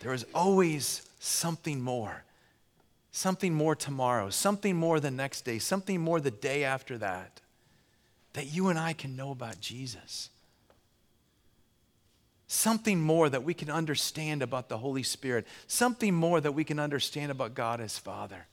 there 0.00 0.12
is 0.12 0.26
always 0.34 1.02
something 1.20 1.80
more. 1.80 2.24
Something 3.12 3.54
more 3.54 3.76
tomorrow, 3.76 4.30
something 4.30 4.76
more 4.76 4.98
the 4.98 5.10
next 5.10 5.44
day, 5.44 5.58
something 5.58 6.00
more 6.00 6.20
the 6.20 6.30
day 6.30 6.64
after 6.64 6.96
that, 6.98 7.40
that 8.32 8.52
you 8.52 8.68
and 8.68 8.78
I 8.78 8.92
can 8.92 9.16
know 9.16 9.30
about 9.30 9.60
Jesus. 9.60 10.30
Something 12.46 13.00
more 13.00 13.28
that 13.28 13.44
we 13.44 13.52
can 13.52 13.70
understand 13.70 14.42
about 14.42 14.68
the 14.68 14.78
Holy 14.78 15.02
Spirit, 15.02 15.46
something 15.66 16.14
more 16.14 16.40
that 16.40 16.52
we 16.52 16.64
can 16.64 16.78
understand 16.78 17.30
about 17.30 17.54
God 17.54 17.80
as 17.80 17.98
Father. 17.98 18.46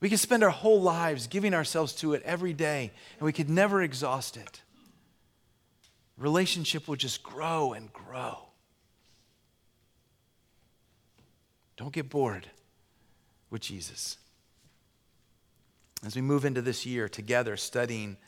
We 0.00 0.08
can 0.08 0.18
spend 0.18 0.42
our 0.42 0.50
whole 0.50 0.80
lives 0.80 1.26
giving 1.26 1.52
ourselves 1.52 1.92
to 1.96 2.14
it 2.14 2.22
every 2.24 2.52
day, 2.52 2.92
and 3.18 3.26
we 3.26 3.32
could 3.32 3.50
never 3.50 3.82
exhaust 3.82 4.36
it. 4.36 4.62
Relationship 6.16 6.86
will 6.86 6.96
just 6.96 7.22
grow 7.22 7.72
and 7.72 7.92
grow. 7.92 8.49
Don't 11.80 11.94
get 11.94 12.10
bored 12.10 12.46
with 13.48 13.62
Jesus. 13.62 14.18
As 16.04 16.14
we 16.14 16.20
move 16.20 16.44
into 16.44 16.60
this 16.60 16.84
year 16.84 17.08
together 17.08 17.56
studying 17.56 18.18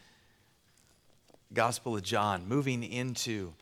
Gospel 1.52 1.94
of 1.94 2.02
John, 2.02 2.48
moving 2.48 2.82
into 2.82 3.52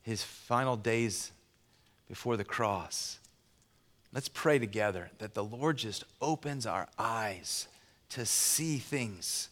his 0.00 0.22
final 0.24 0.78
days 0.78 1.30
before 2.08 2.38
the 2.38 2.44
cross, 2.44 3.18
let's 4.14 4.30
pray 4.30 4.58
together 4.58 5.10
that 5.18 5.34
the 5.34 5.44
Lord 5.44 5.76
just 5.76 6.04
opens 6.22 6.64
our 6.64 6.88
eyes 6.98 7.68
to 8.08 8.24
see 8.24 8.78
things 8.78 9.50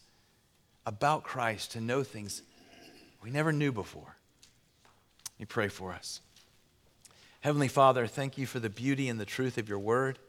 about 0.86 1.22
Christ, 1.22 1.72
to 1.72 1.82
know 1.82 2.02
things 2.02 2.40
we 3.22 3.30
never 3.30 3.52
knew 3.52 3.72
before. 3.72 4.16
Me 5.38 5.44
pray 5.44 5.68
for 5.68 5.92
us. 5.92 6.22
Heavenly 7.42 7.66
Father, 7.66 8.06
thank 8.06 8.38
you 8.38 8.46
for 8.46 8.60
the 8.60 8.70
beauty 8.70 9.08
and 9.08 9.18
the 9.18 9.24
truth 9.24 9.58
of 9.58 9.68
your 9.68 9.80
word. 9.80 10.20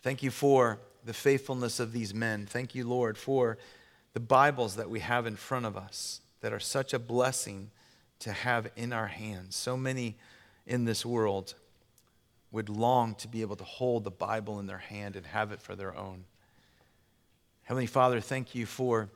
Thank 0.00 0.22
you 0.22 0.30
for 0.30 0.80
the 1.04 1.12
faithfulness 1.12 1.78
of 1.78 1.92
these 1.92 2.14
men. 2.14 2.46
Thank 2.46 2.74
you, 2.74 2.88
Lord, 2.88 3.18
for 3.18 3.58
the 4.14 4.20
Bibles 4.20 4.76
that 4.76 4.88
we 4.88 5.00
have 5.00 5.26
in 5.26 5.36
front 5.36 5.66
of 5.66 5.76
us 5.76 6.22
that 6.40 6.54
are 6.54 6.58
such 6.58 6.94
a 6.94 6.98
blessing 6.98 7.70
to 8.20 8.32
have 8.32 8.70
in 8.76 8.94
our 8.94 9.08
hands. 9.08 9.56
So 9.56 9.76
many 9.76 10.16
in 10.66 10.86
this 10.86 11.04
world 11.04 11.52
would 12.50 12.70
long 12.70 13.14
to 13.16 13.28
be 13.28 13.42
able 13.42 13.56
to 13.56 13.64
hold 13.64 14.04
the 14.04 14.10
Bible 14.10 14.58
in 14.60 14.66
their 14.66 14.78
hand 14.78 15.16
and 15.16 15.26
have 15.26 15.52
it 15.52 15.60
for 15.60 15.76
their 15.76 15.94
own. 15.94 16.24
Heavenly 17.64 17.86
Father, 17.86 18.20
thank 18.20 18.54
you 18.54 18.64
for 18.64 19.10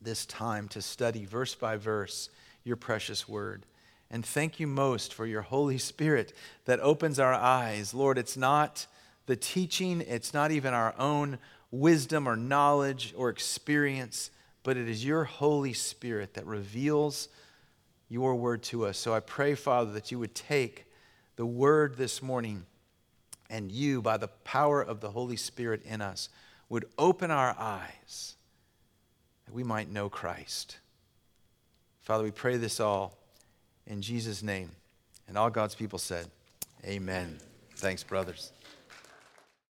this 0.00 0.24
time 0.24 0.66
to 0.68 0.80
study 0.80 1.26
verse 1.26 1.54
by 1.54 1.76
verse 1.76 2.30
your 2.64 2.76
precious 2.76 3.28
word. 3.28 3.66
And 4.10 4.24
thank 4.24 4.58
you 4.58 4.66
most 4.66 5.12
for 5.12 5.26
your 5.26 5.42
Holy 5.42 5.78
Spirit 5.78 6.32
that 6.64 6.80
opens 6.80 7.18
our 7.18 7.34
eyes. 7.34 7.92
Lord, 7.92 8.16
it's 8.16 8.36
not 8.36 8.86
the 9.26 9.36
teaching, 9.36 10.00
it's 10.00 10.32
not 10.32 10.50
even 10.50 10.72
our 10.72 10.94
own 10.98 11.38
wisdom 11.70 12.26
or 12.26 12.34
knowledge 12.34 13.12
or 13.16 13.28
experience, 13.28 14.30
but 14.62 14.78
it 14.78 14.88
is 14.88 15.04
your 15.04 15.24
Holy 15.24 15.74
Spirit 15.74 16.34
that 16.34 16.46
reveals 16.46 17.28
your 18.08 18.34
word 18.34 18.62
to 18.64 18.86
us. 18.86 18.96
So 18.96 19.12
I 19.12 19.20
pray, 19.20 19.54
Father, 19.54 19.92
that 19.92 20.10
you 20.10 20.18
would 20.18 20.34
take 20.34 20.86
the 21.36 21.44
word 21.44 21.98
this 21.98 22.22
morning 22.22 22.64
and 23.50 23.70
you, 23.70 24.00
by 24.00 24.16
the 24.16 24.28
power 24.28 24.80
of 24.82 25.00
the 25.00 25.10
Holy 25.10 25.36
Spirit 25.36 25.82
in 25.84 26.00
us, 26.00 26.30
would 26.70 26.86
open 26.96 27.30
our 27.30 27.54
eyes 27.58 28.36
that 29.44 29.54
we 29.54 29.64
might 29.64 29.90
know 29.90 30.08
Christ. 30.08 30.78
Father, 32.00 32.24
we 32.24 32.30
pray 32.30 32.56
this 32.56 32.80
all 32.80 33.17
in 33.88 34.02
Jesus' 34.02 34.42
name. 34.42 34.70
And 35.26 35.36
all 35.36 35.50
God's 35.50 35.74
people 35.74 35.98
said, 35.98 36.26
Amen. 36.84 37.38
Thanks, 37.76 38.04
brothers. 38.04 38.52